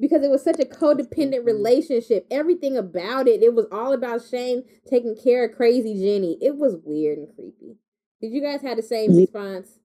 [0.00, 2.28] Because it was such a codependent relationship.
[2.30, 6.38] Everything about it, it was all about Shane taking care of crazy Jenny.
[6.40, 7.78] It was weird and creepy.
[8.20, 9.80] Did you guys have the same response?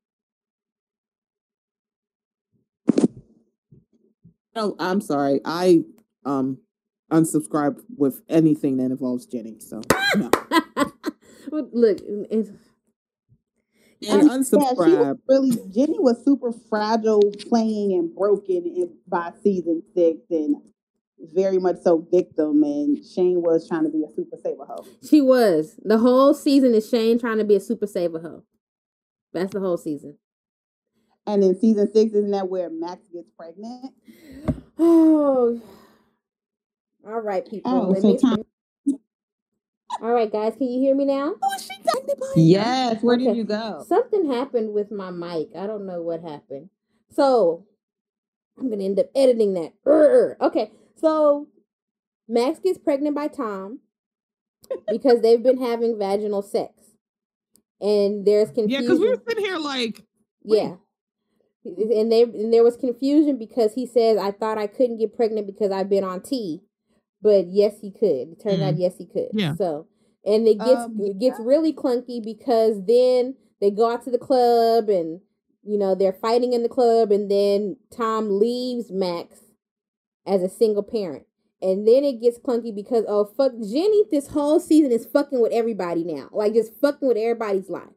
[4.56, 5.42] No, I'm sorry.
[5.44, 5.84] I
[6.26, 6.60] um
[7.12, 9.60] unsubscribe with anything that involves Jenny.
[9.60, 9.82] So
[10.16, 10.30] no.
[11.52, 12.00] Look,
[14.04, 15.20] it's, And Yeah, she was unsubscribe.
[15.28, 20.56] really Jenny was super fragile, playing and broken in, by season six, and
[21.34, 22.64] very much so victim.
[22.64, 24.86] And Shane was trying to be a super saver hoe.
[25.08, 25.80] she was.
[25.84, 28.44] The whole season is Shane trying to be a super saver hoe.
[29.34, 30.18] That's the whole season.
[31.26, 33.94] And in season six, isn't that where Max gets pregnant?
[34.80, 35.62] Oh.
[37.06, 37.72] All right, people.
[37.72, 38.44] Oh, let so me time-
[40.04, 41.34] All right, guys, can you hear me now?
[41.42, 43.24] Oh, she pregnant by Yes, where Okay.
[43.24, 43.86] did you go?
[43.88, 45.56] Something happened with my mic.
[45.56, 46.70] I don't know what happened.
[47.10, 47.66] So
[48.60, 49.72] I'm gonna end up editing that.
[49.86, 50.36] Urgh.
[50.42, 51.48] Okay, so
[52.28, 53.80] Max gets pregnant by Tom
[54.92, 56.74] because they've been having vaginal sex,
[57.80, 58.70] and there's confusion.
[58.70, 60.04] Yeah, because we were sitting here like,
[60.44, 60.76] Yeah.
[61.64, 65.48] And they and there was confusion because he says I thought I couldn't get pregnant
[65.48, 66.62] because I've been on T,
[67.22, 68.34] but yes he could.
[68.34, 68.82] It turned out mm-hmm.
[68.82, 69.30] yes he could.
[69.32, 69.56] Yeah.
[69.56, 69.88] So
[70.26, 74.18] and it gets Um, it gets really clunky because then they go out to the
[74.18, 75.22] club and
[75.64, 79.40] you know they're fighting in the club and then Tom leaves Max
[80.26, 81.26] as a single parent.
[81.62, 85.54] And then it gets clunky because oh fuck Jenny this whole season is fucking with
[85.54, 86.30] everybody now.
[86.32, 87.94] Like just fucking with everybody's life.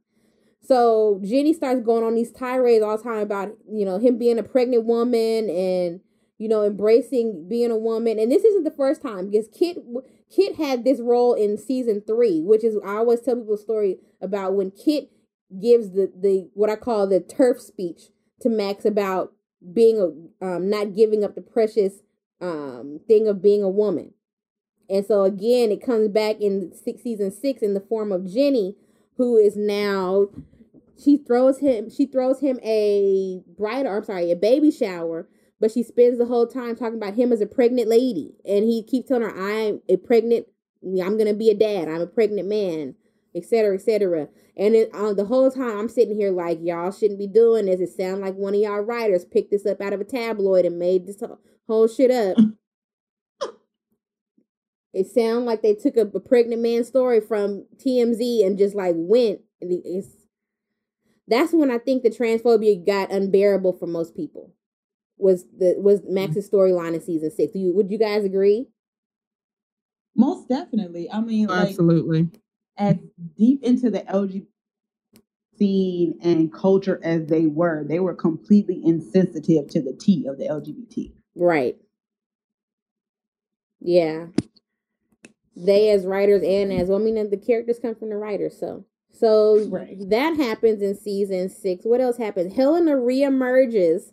[0.62, 4.38] So Jenny starts going on these tirades all the time about, you know, him being
[4.38, 6.00] a pregnant woman and,
[6.38, 8.18] you know, embracing being a woman.
[8.18, 9.78] And this isn't the first time because Kit
[10.34, 13.98] Kit had this role in season three, which is I always tell people a story
[14.20, 15.10] about when Kit
[15.60, 18.10] gives the the what I call the turf speech
[18.40, 19.32] to Max about
[19.72, 22.02] being a um not giving up the precious
[22.40, 24.12] um thing of being a woman.
[24.88, 28.76] And so again, it comes back in six season six in the form of Jenny,
[29.16, 30.28] who is now
[30.98, 35.28] she throws him she throws him a bridal I'm sorry, a baby shower,
[35.60, 38.34] but she spends the whole time talking about him as a pregnant lady.
[38.44, 40.46] And he keeps telling her, I'm a pregnant
[40.82, 42.94] I'm gonna be a dad, I'm a pregnant man,
[43.34, 43.74] etc.
[43.74, 44.28] etc.
[44.56, 47.80] And it, uh, the whole time I'm sitting here like y'all shouldn't be doing this.
[47.80, 50.78] It sounds like one of y'all writers picked this up out of a tabloid and
[50.78, 51.22] made this
[51.66, 52.36] whole- shit up.
[54.92, 58.94] It sounds like they took a, a pregnant man story from TMZ and just like
[58.96, 59.40] went.
[59.60, 60.08] It's
[61.28, 64.54] That's when I think the transphobia got unbearable for most people.
[65.18, 66.14] Was the was mm-hmm.
[66.14, 67.52] Max's storyline in season six?
[67.52, 68.68] Do you would you guys agree?
[70.14, 71.10] Most definitely.
[71.10, 72.30] I mean, like Absolutely.
[72.76, 72.96] as
[73.36, 74.46] deep into the LGBT
[75.58, 80.44] scene and culture as they were, they were completely insensitive to the T of the
[80.44, 81.12] LGBT.
[81.34, 81.76] Right.
[83.80, 84.26] Yeah.
[85.54, 88.84] They as writers and as well, I mean the characters come from the writers, so
[89.10, 89.64] so
[90.08, 91.86] that happens in season six.
[91.86, 92.54] What else happens?
[92.54, 94.12] Helena reemerges.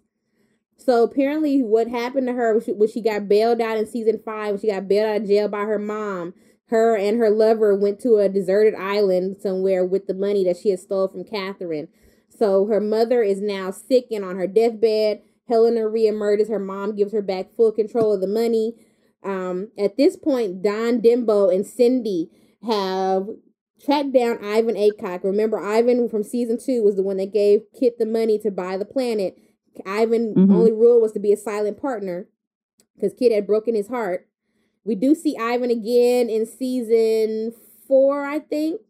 [0.78, 4.20] So apparently, what happened to her was she, when she got bailed out in season
[4.26, 6.34] five, when she got bailed out of jail by her mom,
[6.68, 10.70] her and her lover went to a deserted island somewhere with the money that she
[10.70, 11.88] had stole from Catherine.
[12.30, 15.22] So her mother is now sick and on her deathbed.
[15.48, 16.50] Helena reemerges.
[16.50, 18.74] Her mom gives her back full control of the money.
[19.24, 22.30] Um, at this point, Dawn Denbo and Cindy
[22.66, 23.28] have
[23.84, 25.24] tracked down Ivan Aycock.
[25.24, 28.78] Remember, Ivan from season two was the one that gave Kit the money to buy
[28.78, 29.38] the planet.
[29.86, 30.54] Ivan Mhm.
[30.54, 32.28] only rule was to be a silent partner
[32.96, 34.28] because Kit had broken his heart.
[34.86, 37.54] We do see Ivan again in season
[37.88, 38.82] four, I think.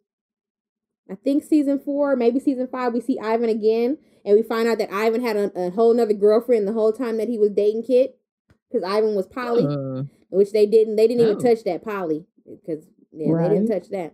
[1.09, 4.77] I think season four, maybe season five, we see Ivan again, and we find out
[4.77, 7.83] that Ivan had a, a whole nother girlfriend the whole time that he was dating
[7.83, 8.17] Kit,
[8.69, 10.95] because Ivan was Polly, Uh, which they didn't.
[10.95, 11.39] They didn't even Oh.
[11.39, 14.13] touch that Polly because yeah, they didn't touch that.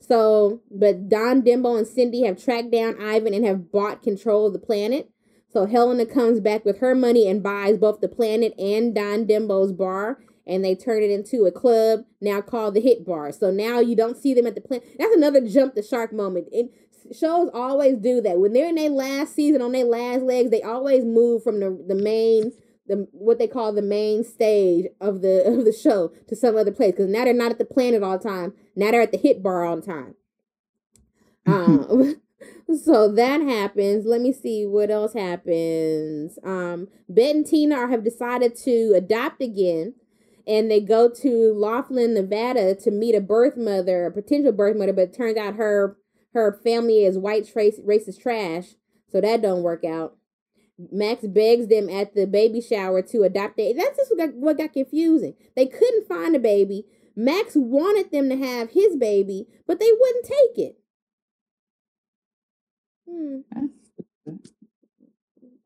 [0.00, 4.52] So, but Dawn Denbo and Cindy have tracked down Ivan and have bought control of
[4.52, 5.10] the planet.
[5.50, 9.72] So Helena comes back with her money and buys both the planet and Dawn Denbo's
[9.72, 13.32] bar, and they turn it into a club now called the Hit Bar.
[13.32, 14.86] So now you don't see them at the planet.
[14.98, 16.48] That's another jump the shark moment.
[16.52, 16.70] It,
[17.12, 20.50] shows always do that when they're in their last season on their last legs.
[20.50, 22.52] They always move from the the main
[22.86, 26.72] the what they call the main stage of the of the show to some other
[26.72, 28.52] place because now they're not at the planet all the time.
[28.76, 30.14] Now they're at the Hit Bar all the time.
[31.46, 32.20] Um,
[32.84, 34.06] so that happens.
[34.06, 36.38] Let me see what else happens.
[36.44, 39.94] Um, Bette and Tina have decided to adopt again,
[40.46, 44.92] and they go to Laughlin, Nevada, to meet a birth mother, a potential birth mother.
[44.92, 45.96] But it turns out her
[46.34, 48.74] her family is white trace racist trash,
[49.10, 50.16] so that don't work out.
[50.92, 53.76] Max begs them at the baby shower to adopt it.
[53.76, 55.34] That's just what got, what got confusing.
[55.56, 56.86] They couldn't find a baby.
[57.16, 60.77] Max wanted them to have his baby, but they wouldn't take it.
[63.08, 63.40] Hmm.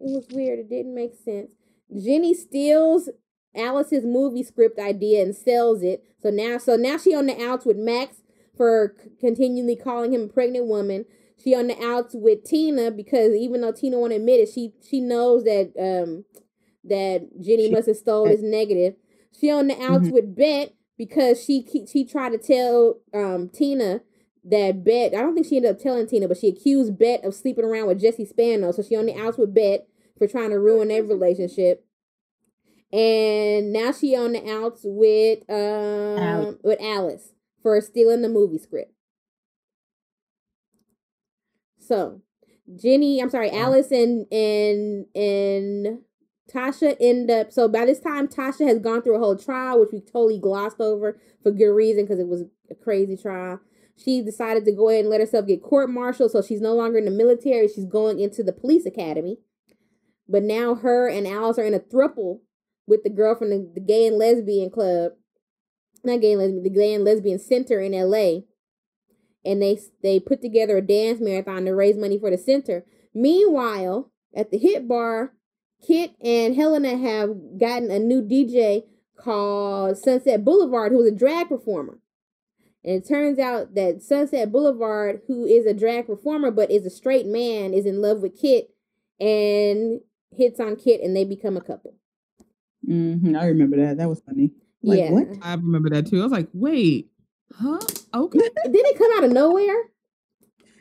[0.01, 0.59] It was weird.
[0.61, 1.53] It didn't make sense.
[1.97, 3.09] Jenny steals
[3.55, 6.05] Alice's movie script idea and sells it.
[6.23, 8.23] So now, so now she on the outs with Max
[8.57, 11.05] for c- continually calling him a pregnant woman.
[11.43, 15.01] She on the outs with Tina because even though Tina won't admit it, she she
[15.01, 16.25] knows that um
[16.85, 18.95] that Jenny must have stole his negative.
[19.39, 20.13] She on the outs Mhm.
[20.13, 24.03] with Bette because she she tried to tell um Tina
[24.45, 25.17] that Bette.
[25.17, 27.87] I don't think she ended up telling Tina, but she accused Bette of sleeping around
[27.87, 28.73] with Jesse Spano.
[28.73, 29.85] So she on the outs with Bette
[30.19, 31.85] for trying to ruin their relationship.
[32.93, 36.57] And now she on the outs with um Alice.
[36.63, 37.33] with Alice
[37.63, 38.93] for stealing the movie script.
[41.79, 42.21] So
[42.77, 46.01] Jenny, I'm sorry, Alice and and and
[46.53, 49.91] Tasha end up so by this time Tasha has gone through a whole trial, which
[49.93, 53.61] we totally glossed over for good reason because it was a crazy trial.
[54.03, 56.99] She decided to go ahead and let herself get court martialed, so she's no longer
[56.99, 57.69] in the military.
[57.69, 59.39] She's going into the police academy.
[60.29, 62.41] But now her and Alice are in a thruple
[62.87, 65.13] with the girl from the, the gay and lesbian club.
[66.05, 68.41] Not gay and lesbian, the gay and lesbian center in LA.
[69.45, 72.85] And they they put together a dance marathon to raise money for the center.
[73.15, 75.35] Meanwhile, at the hit bar,
[75.87, 78.85] Kit and Helena have gotten a new DJ
[79.17, 81.99] called Sunset Boulevard, who is a drag performer.
[82.85, 86.91] And it turns out that Sunset Boulevard, who is a drag performer but is a
[86.91, 88.71] straight man, is in love with Kit
[89.21, 90.01] and
[90.37, 91.95] hits on Kit, and they become a couple.
[92.85, 93.99] hmm I remember that.
[93.99, 94.51] That was funny.
[94.83, 95.11] Like, yeah.
[95.13, 95.29] what?
[95.43, 96.21] I remember that too.
[96.21, 97.11] I was like, wait,
[97.55, 97.79] huh?
[98.15, 98.39] Okay.
[98.39, 99.83] Did it come out of nowhere?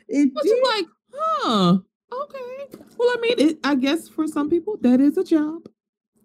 [0.08, 1.78] It was just like, huh?
[2.12, 2.78] Okay.
[2.98, 5.68] Well, I mean, it, I guess for some people that is a job,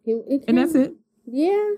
[0.05, 0.95] It- it and that's it.
[1.27, 1.73] Yeah.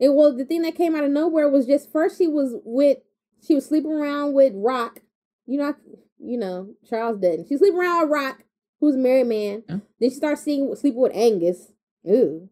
[0.00, 2.98] And well, the thing that came out of nowhere was just first she was with
[3.46, 5.00] she was sleeping around with Rock.
[5.46, 5.74] You know,
[6.18, 7.46] you know Charles Dutton.
[7.48, 8.44] She sleeping around with Rock,
[8.80, 9.62] who's a married man.
[9.66, 11.72] Then she starts seeing sleeping with Angus.
[12.08, 12.48] Ooh.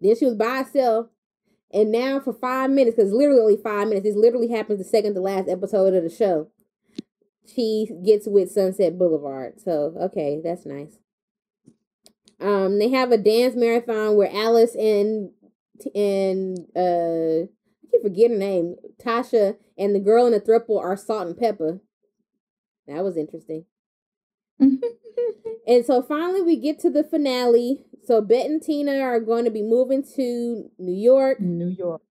[0.00, 1.08] Then she was by herself.
[1.72, 5.14] And now for five minutes, because literally only five minutes, this literally happens the second
[5.14, 6.48] to last episode of the show.
[7.46, 9.60] She gets with Sunset Boulevard.
[9.60, 10.98] So okay, that's nice.
[12.40, 15.30] Um, they have a dance marathon where Alice and
[15.94, 17.46] and uh,
[17.90, 18.76] keep forgetting her name.
[19.02, 21.80] Tasha and the girl in the thruple are Salt and Pepper.
[22.86, 23.64] That was interesting.
[24.58, 27.84] and so finally we get to the finale.
[28.04, 31.40] So Bette and Tina are going to be moving to New York.
[31.40, 32.02] New York.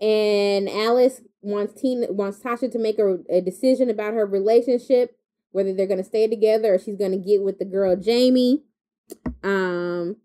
[0.00, 5.16] And Alice wants Tina wants Tasha to make a, a decision about her relationship,
[5.52, 8.62] whether they're gonna stay together or she's gonna get with the girl Jamie.
[9.42, 10.16] Um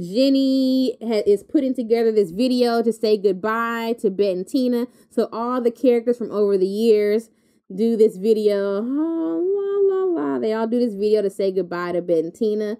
[0.00, 4.86] Jenny ha- is putting together this video to say goodbye to Bette and Tina.
[5.10, 7.30] So all the characters from over the years
[7.74, 8.82] do this video.
[8.82, 10.38] Oh, la, la, la.
[10.38, 12.76] They all do this video to say goodbye to Bette and Tina.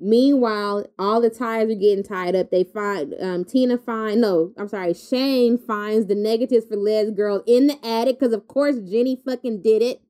[0.00, 2.50] Meanwhile, all the ties are getting tied up.
[2.50, 7.44] They find um, Tina find no, I'm sorry, Shane finds the negatives for Lez Girl
[7.46, 10.02] in the attic because of course Jenny fucking did it.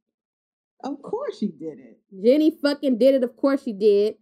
[0.82, 2.00] Of course she did it.
[2.24, 3.24] Jenny fucking did it.
[3.24, 4.16] Of course she did.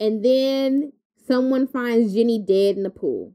[0.00, 0.92] And then
[1.26, 3.34] someone finds Jenny dead in the pool.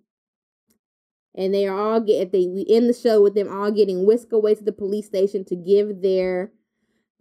[1.36, 4.34] And they are all get they we end the show with them all getting whisked
[4.34, 6.52] away to the police station to give their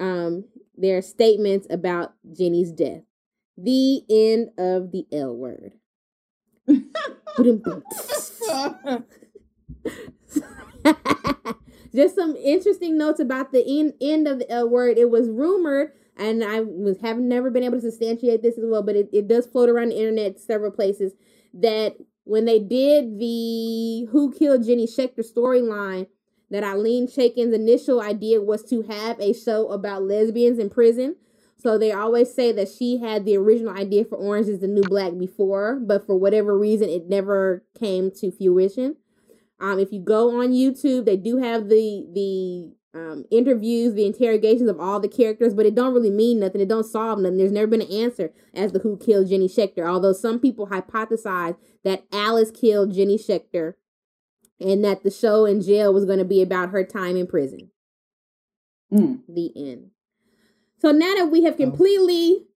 [0.01, 0.45] um
[0.77, 3.03] their statements about Jenny's death.
[3.57, 5.75] The end of the L word.
[11.95, 14.99] Just some interesting notes about the end, end of the L word.
[14.99, 18.83] It was rumored, and I was have never been able to substantiate this as well,
[18.83, 21.13] but it, it does float around the internet several places
[21.55, 26.09] that when they did the Who Killed Jenny Schecter storyline,
[26.51, 31.17] that Ilene Chaiken's initial idea was to have a show about lesbians in prison.
[31.57, 34.83] So they always say that she had the original idea for Orange is the New
[34.83, 38.97] Black before, but for whatever reason, it never came to fruition.
[39.61, 44.69] Um, if you go on YouTube, they do have the the um, interviews, the interrogations
[44.69, 46.61] of all the characters, but it don't really mean nothing.
[46.61, 47.39] It don't solve nothing.
[47.39, 49.89] There's never been an answer as to who killed Jenny Schecter.
[49.89, 53.75] Although some people hypothesize that Alice killed Jenny Schecter,
[54.61, 57.71] and that the show in jail was going to be about her time in prison.
[59.29, 59.91] The end.
[60.81, 62.47] So now that we have completely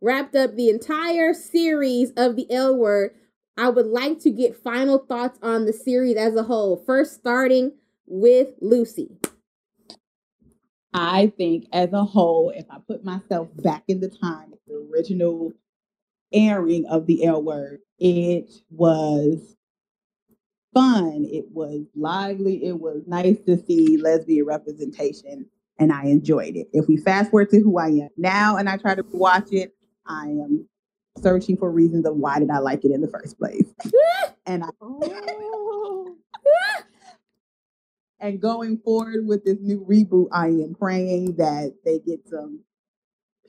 [0.00, 3.12] wrapped up the entire series of the L word,
[3.56, 6.82] I would like to get final thoughts on the series as a whole.
[6.86, 7.72] First, starting
[8.06, 9.18] with Lucy.
[10.94, 15.52] I think as a whole, if I put myself back in the time the original
[16.32, 19.56] airing of the L word, it was
[20.74, 21.26] fun.
[21.30, 22.64] It was lively.
[22.64, 25.46] It was nice to see lesbian representation,
[25.78, 26.68] and I enjoyed it.
[26.72, 29.74] If we fast forward to who I am now and I try to watch it,
[30.06, 30.68] I am
[31.18, 33.66] searching for reasons of why did I like it in the first place.
[34.46, 35.61] and I oh.
[38.22, 42.60] And going forward with this new reboot, I am praying that they get some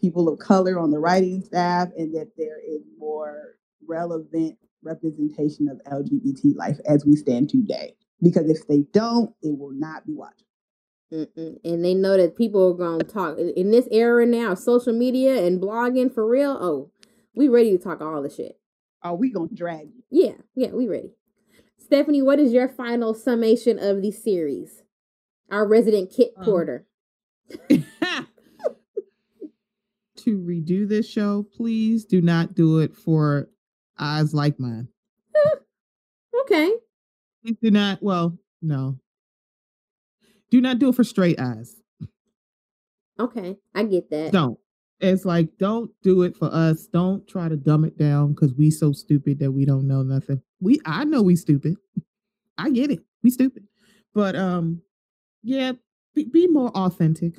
[0.01, 3.55] people of color on the writing staff and that there is more
[3.87, 7.95] relevant representation of LGBT life as we stand today.
[8.21, 10.43] Because if they don't, it will not be watched.
[11.13, 11.59] Mm-mm.
[11.63, 15.45] And they know that people are going to talk in this era now, social media
[15.45, 16.57] and blogging for real.
[16.59, 16.89] Oh,
[17.35, 18.57] we ready to talk all the shit.
[19.03, 20.03] Are we going to drag you?
[20.09, 21.11] Yeah, yeah, we ready.
[21.93, 24.81] Stephanie, what is your final summation of the series?
[25.51, 26.87] Our resident Kit Um, Porter.
[27.69, 27.85] to
[30.25, 33.47] redo this show, please do not do it for
[33.99, 34.87] eyes like mine.
[36.45, 36.73] Okay.
[37.45, 38.01] Please do not.
[38.01, 38.97] Well, no.
[40.49, 41.75] Do not do it for straight eyes.
[43.19, 44.31] Okay, I get that.
[44.33, 44.57] Don't.
[44.99, 46.87] It's like don't do it for us.
[46.87, 50.41] Don't try to dumb it down because we so stupid that we don't know nothing.
[50.63, 51.75] We I know we stupid.
[52.57, 52.99] I get it.
[53.21, 53.67] We stupid.
[54.13, 54.81] But um,
[55.41, 55.73] yeah,
[56.15, 57.35] be, be more authentic.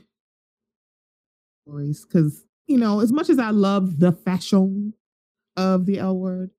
[1.63, 4.95] Stories, because you know, as much as I love the fashion
[5.57, 6.51] of the L word,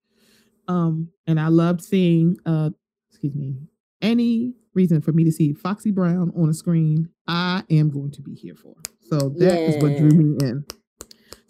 [0.67, 2.71] um, and I loved seeing uh,
[3.09, 3.55] excuse me,
[4.01, 8.21] any reason for me to see Foxy Brown on a screen, I am going to
[8.21, 8.75] be here for.
[9.01, 10.65] So that is what drew me in.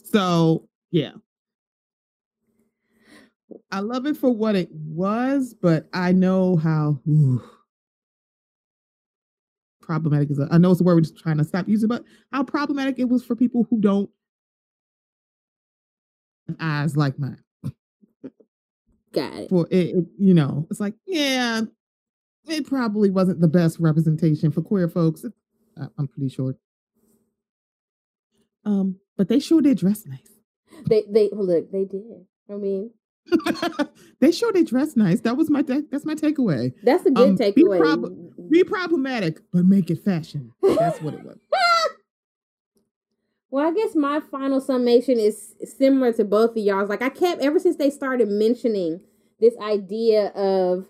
[0.03, 1.11] So yeah.
[3.71, 7.43] I love it for what it was, but I know how ooh,
[9.81, 10.39] problematic is.
[10.49, 13.09] I know it's a word we're just trying to stop using, but how problematic it
[13.09, 14.09] was for people who don't
[16.47, 17.41] have eyes like mine.
[19.13, 19.49] Got it.
[19.49, 21.61] For it, it- you know, it's like yeah,
[22.47, 25.23] it probably wasn't the best representation for queer folks.
[25.79, 26.55] I- I'm pretty sure.
[28.65, 30.31] Um, but they sure did dress nice.
[30.89, 32.25] They they look, they did.
[32.49, 32.91] I mean,
[34.21, 35.19] They sure they dress nice.
[35.21, 36.73] That was my ta- that's my takeaway.
[36.83, 37.79] that's a good Um, be takeaway.
[37.79, 40.51] prob- Be problematic, but make it fashion.
[40.63, 41.37] That's what it was.
[43.51, 46.89] Well, I guess my final summation is similar to both of y'all's.
[46.89, 48.99] Like I kept ever since they started mentioning
[49.39, 50.85] this idea of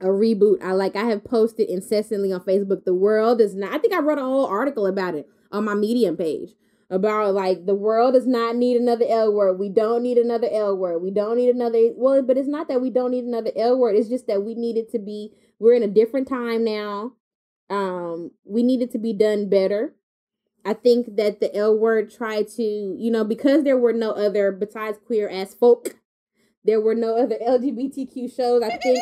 [0.00, 0.62] a reboot.
[0.62, 2.84] I like I have posted incessantly on Facebook.
[2.84, 3.72] The world is not.
[3.72, 6.50] I think I wrote a whole article about it on my Medium page.
[6.90, 9.58] About like the world does not need another L word.
[9.58, 11.02] We don't need another L word.
[11.02, 13.96] We don't need another well, but it's not that we don't need another L word.
[13.96, 17.12] It's just that we need it to be we're in a different time now.
[17.70, 19.94] Um, we need it to be done better.
[20.64, 24.50] I think that the L word tried to, you know, because there were no other
[24.52, 25.96] besides queer ass folk,
[26.64, 28.62] there were no other LGBTQ shows.
[28.62, 28.98] I think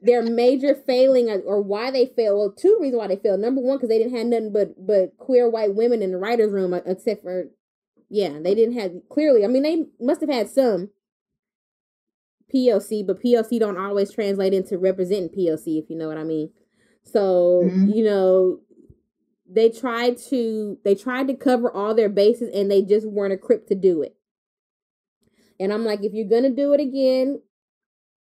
[0.00, 2.38] their major failing or- or why they failed.
[2.38, 3.40] Well, two reasons why they failed.
[3.40, 6.50] Number one, because they didn't have nothing but but queer white women in the writers'
[6.52, 7.50] room, uh, except for
[8.08, 9.44] yeah, they didn't have clearly.
[9.44, 10.90] I mean, they must have had some
[12.54, 16.50] POC, but POC don't always translate into representing POC, if you know what I mean.
[17.02, 17.94] So Mhm.
[17.94, 18.60] you know,
[19.46, 23.68] they tried to they tried to cover all their bases, and they just weren't equipped
[23.68, 24.16] to do it.
[25.60, 27.40] And I'm like, if you're gonna do it again,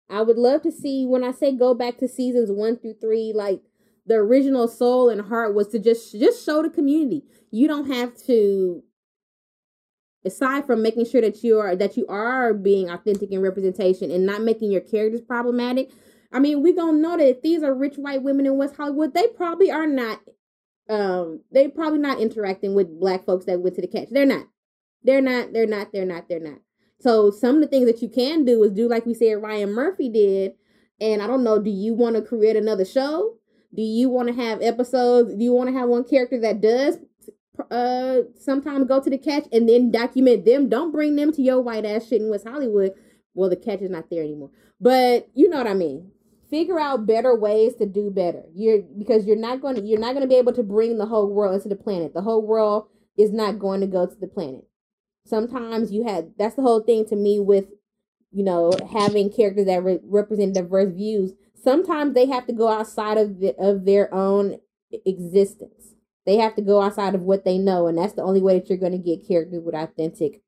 [0.09, 3.33] I would love to see when I say go back to seasons one through three,
[3.35, 3.61] like
[4.05, 7.23] the original soul and heart was to just just show the community.
[7.51, 8.83] You don't have to
[10.25, 14.25] aside from making sure that you are that you are being authentic in representation and
[14.25, 15.91] not making your characters problematic.
[16.31, 19.13] I mean, we gonna know that if these are rich white women in West Hollywood,
[19.13, 20.21] they probably are not
[20.89, 24.09] um they probably not interacting with black folks that went to the catch.
[24.09, 24.47] They're not.
[25.03, 26.59] They're not, they're not, they're not, they're not.
[26.99, 29.71] So some of the things that you can do is do like we said Ryan
[29.71, 30.53] Murphy did.
[30.99, 33.35] And I don't know, do you want to create another show?
[33.75, 35.35] Do you want to have episodes?
[35.35, 36.97] Do you want to have one character that does
[37.71, 40.69] uh sometimes go to the catch and then document them?
[40.69, 42.93] Don't bring them to your white ass shit in West Hollywood.
[43.35, 44.49] Well, the catch is not there anymore.
[44.81, 46.11] But you know what I mean.
[46.49, 48.43] Figure out better ways to do better.
[48.55, 51.05] You're because you're not going to you're not going to be able to bring the
[51.05, 52.13] whole world into the planet.
[52.13, 52.87] The whole world
[53.17, 54.66] is not going to go to the planet
[55.27, 57.65] sometimes you had that's the whole thing to me with
[58.31, 63.17] you know having characters that re- represent diverse views sometimes they have to go outside
[63.17, 64.59] of the, of their own
[65.05, 65.95] existence
[66.25, 68.69] they have to go outside of what they know and that's the only way that
[68.69, 70.41] you're going to get characters with authentic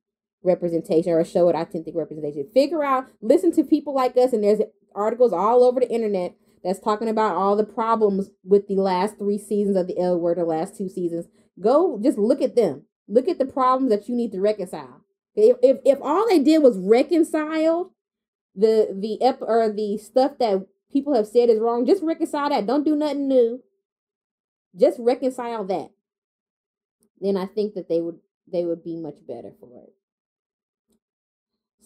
[0.44, 4.44] representation or a show with authentic representation figure out listen to people like us and
[4.44, 4.62] there's
[4.96, 9.38] articles all over the internet that's talking about all the problems with the last three
[9.38, 11.28] seasons of the L word, the last two seasons.
[11.60, 12.84] Go just look at them.
[13.10, 15.02] Look at the problems that you need to reconcile.
[15.36, 17.92] If if, if all they did was reconcile
[18.56, 22.68] the the ep or the stuff that people have said is wrong, just reconcile that.
[22.68, 23.64] Don't do nothing new.
[24.76, 25.90] Just reconcile that.
[27.20, 28.20] Then I think that they would
[28.52, 29.94] they would be much better for it.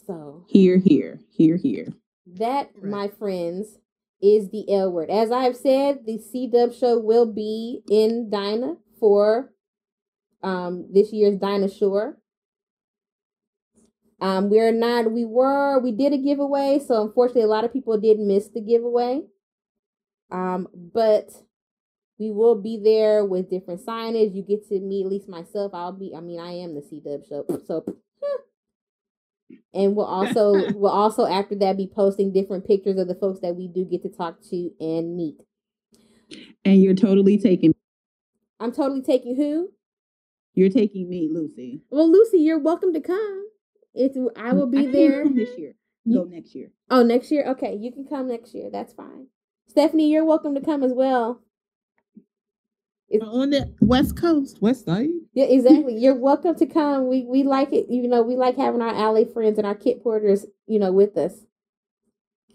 [0.06, 1.94] So Here, here, here, here.
[2.28, 3.78] that, my friends,
[4.22, 5.10] is the L word.
[5.10, 9.54] As I've said, the C Dub show will be in Dinah for
[10.44, 12.18] um this year's Dinah Shore.
[14.22, 15.12] Um, we're not.
[15.12, 15.80] We were.
[15.80, 19.24] We did a giveaway, so unfortunately, a lot of people did miss the giveaway.
[20.32, 21.30] Um, but
[22.18, 24.34] we will be there with different signage.
[24.34, 25.74] You get to meet at least myself.
[25.74, 26.14] I'll be.
[26.16, 27.84] I mean, I am the C Dub show, so
[29.74, 33.56] and we'll also we'll also after that be posting different pictures of the folks that
[33.56, 35.42] we do get to talk to and meet.
[36.66, 37.74] And you're totally taking
[38.60, 39.72] I'm totally taking who?
[40.54, 41.82] You're taking me, Lucy.
[41.90, 43.48] Well, Lucy, you're welcome to come.
[43.96, 45.76] It's I will be I there come this year.
[46.12, 46.70] Go next year.
[46.90, 47.46] Oh, next year?
[47.52, 48.70] Okay, you can come next year.
[48.72, 49.28] That's fine.
[49.68, 51.42] Stephanie, you're welcome to come as well.
[53.22, 55.10] on the West Coast, West Side.
[55.34, 55.96] Yeah, exactly.
[55.98, 57.08] You're welcome to come.
[57.08, 57.90] We we like it.
[57.90, 61.18] You know, we like having our alley friends and our kit porters, you know, with
[61.18, 61.34] us.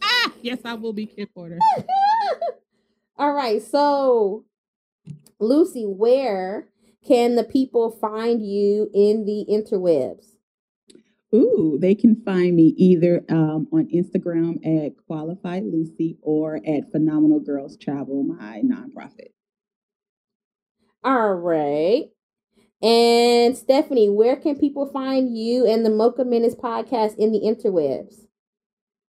[0.02, 1.58] Ah, yes, I will be Kit Porter.
[3.16, 4.44] All right, so
[5.40, 6.68] Lucy, where
[7.08, 10.26] can the people find you in the interwebs?
[11.34, 17.40] Ooh, they can find me either um, on Instagram at Qualified Lucy or at Phenomenal
[17.40, 19.32] Girls Travel, my nonprofit.
[21.02, 22.04] All right.
[22.82, 28.26] And Stephanie, where can people find you and the Mocha Minutes podcast in the interwebs?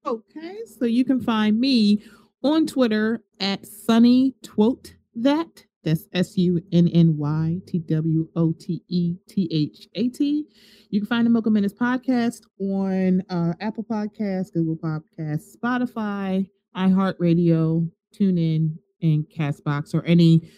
[0.06, 2.04] Okay, so you can find me
[2.42, 5.64] on Twitter at Sunny Twote That.
[5.86, 10.44] That's S U N N Y T W O T E T H A T.
[10.90, 17.88] You can find the Mocha Minutes podcast on uh, Apple Podcasts, Google Podcasts, Spotify, iHeartRadio,
[18.20, 20.50] TuneIn, and Castbox, or any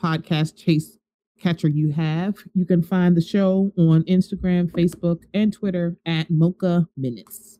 [0.00, 0.96] podcast chase
[1.42, 2.36] catcher you have.
[2.54, 7.58] You can find the show on Instagram, Facebook, and Twitter at Mocha Minutes.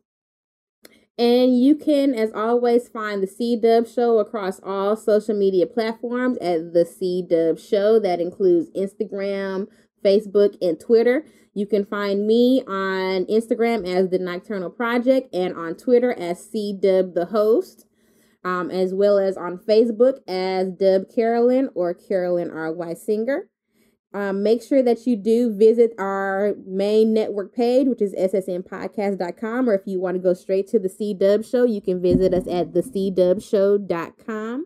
[1.19, 6.37] And you can, as always, find the C Dub Show across all social media platforms
[6.37, 7.99] at the C Dub Show.
[7.99, 9.67] That includes Instagram,
[10.03, 11.25] Facebook, and Twitter.
[11.53, 16.71] You can find me on Instagram as the Nocturnal Project and on Twitter as C
[16.71, 17.85] Dub the host,
[18.45, 22.93] um, as well as on Facebook as Dub Carolyn or Carolyn R.Y.
[22.93, 23.49] Singer.
[24.11, 29.75] Um, make sure that you do visit our main network page, which is ssnpodcast.com, or
[29.75, 32.47] if you want to go straight to the C Dub Show, you can visit us
[32.47, 34.65] at thecdubshow.com.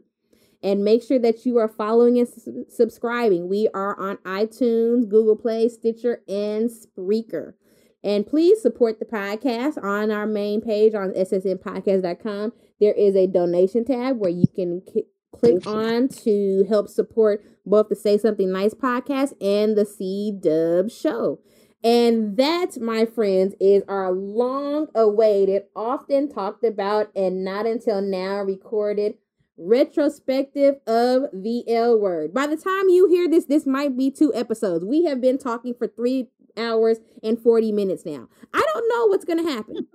[0.62, 3.50] And make sure that you are following and s- subscribing.
[3.50, 7.56] We are on iTunes, Google Play, Stitcher, and Spreaker.
[8.02, 12.54] And please support the podcast on our main page on ssnpodcast.com.
[12.80, 17.90] There is a donation tab where you can ki- click on to help support both
[17.90, 21.40] the Say Something Nice podcast and the C Dub show.
[21.84, 28.38] And that, my friends, is our long awaited, often talked about, and not until now
[28.42, 29.16] recorded
[29.58, 32.34] retrospective of the L word.
[32.34, 34.86] By the time you hear this, this might be two episodes.
[34.86, 38.28] We have been talking for three hours and 40 minutes now.
[38.54, 39.88] I don't know what's going to happen.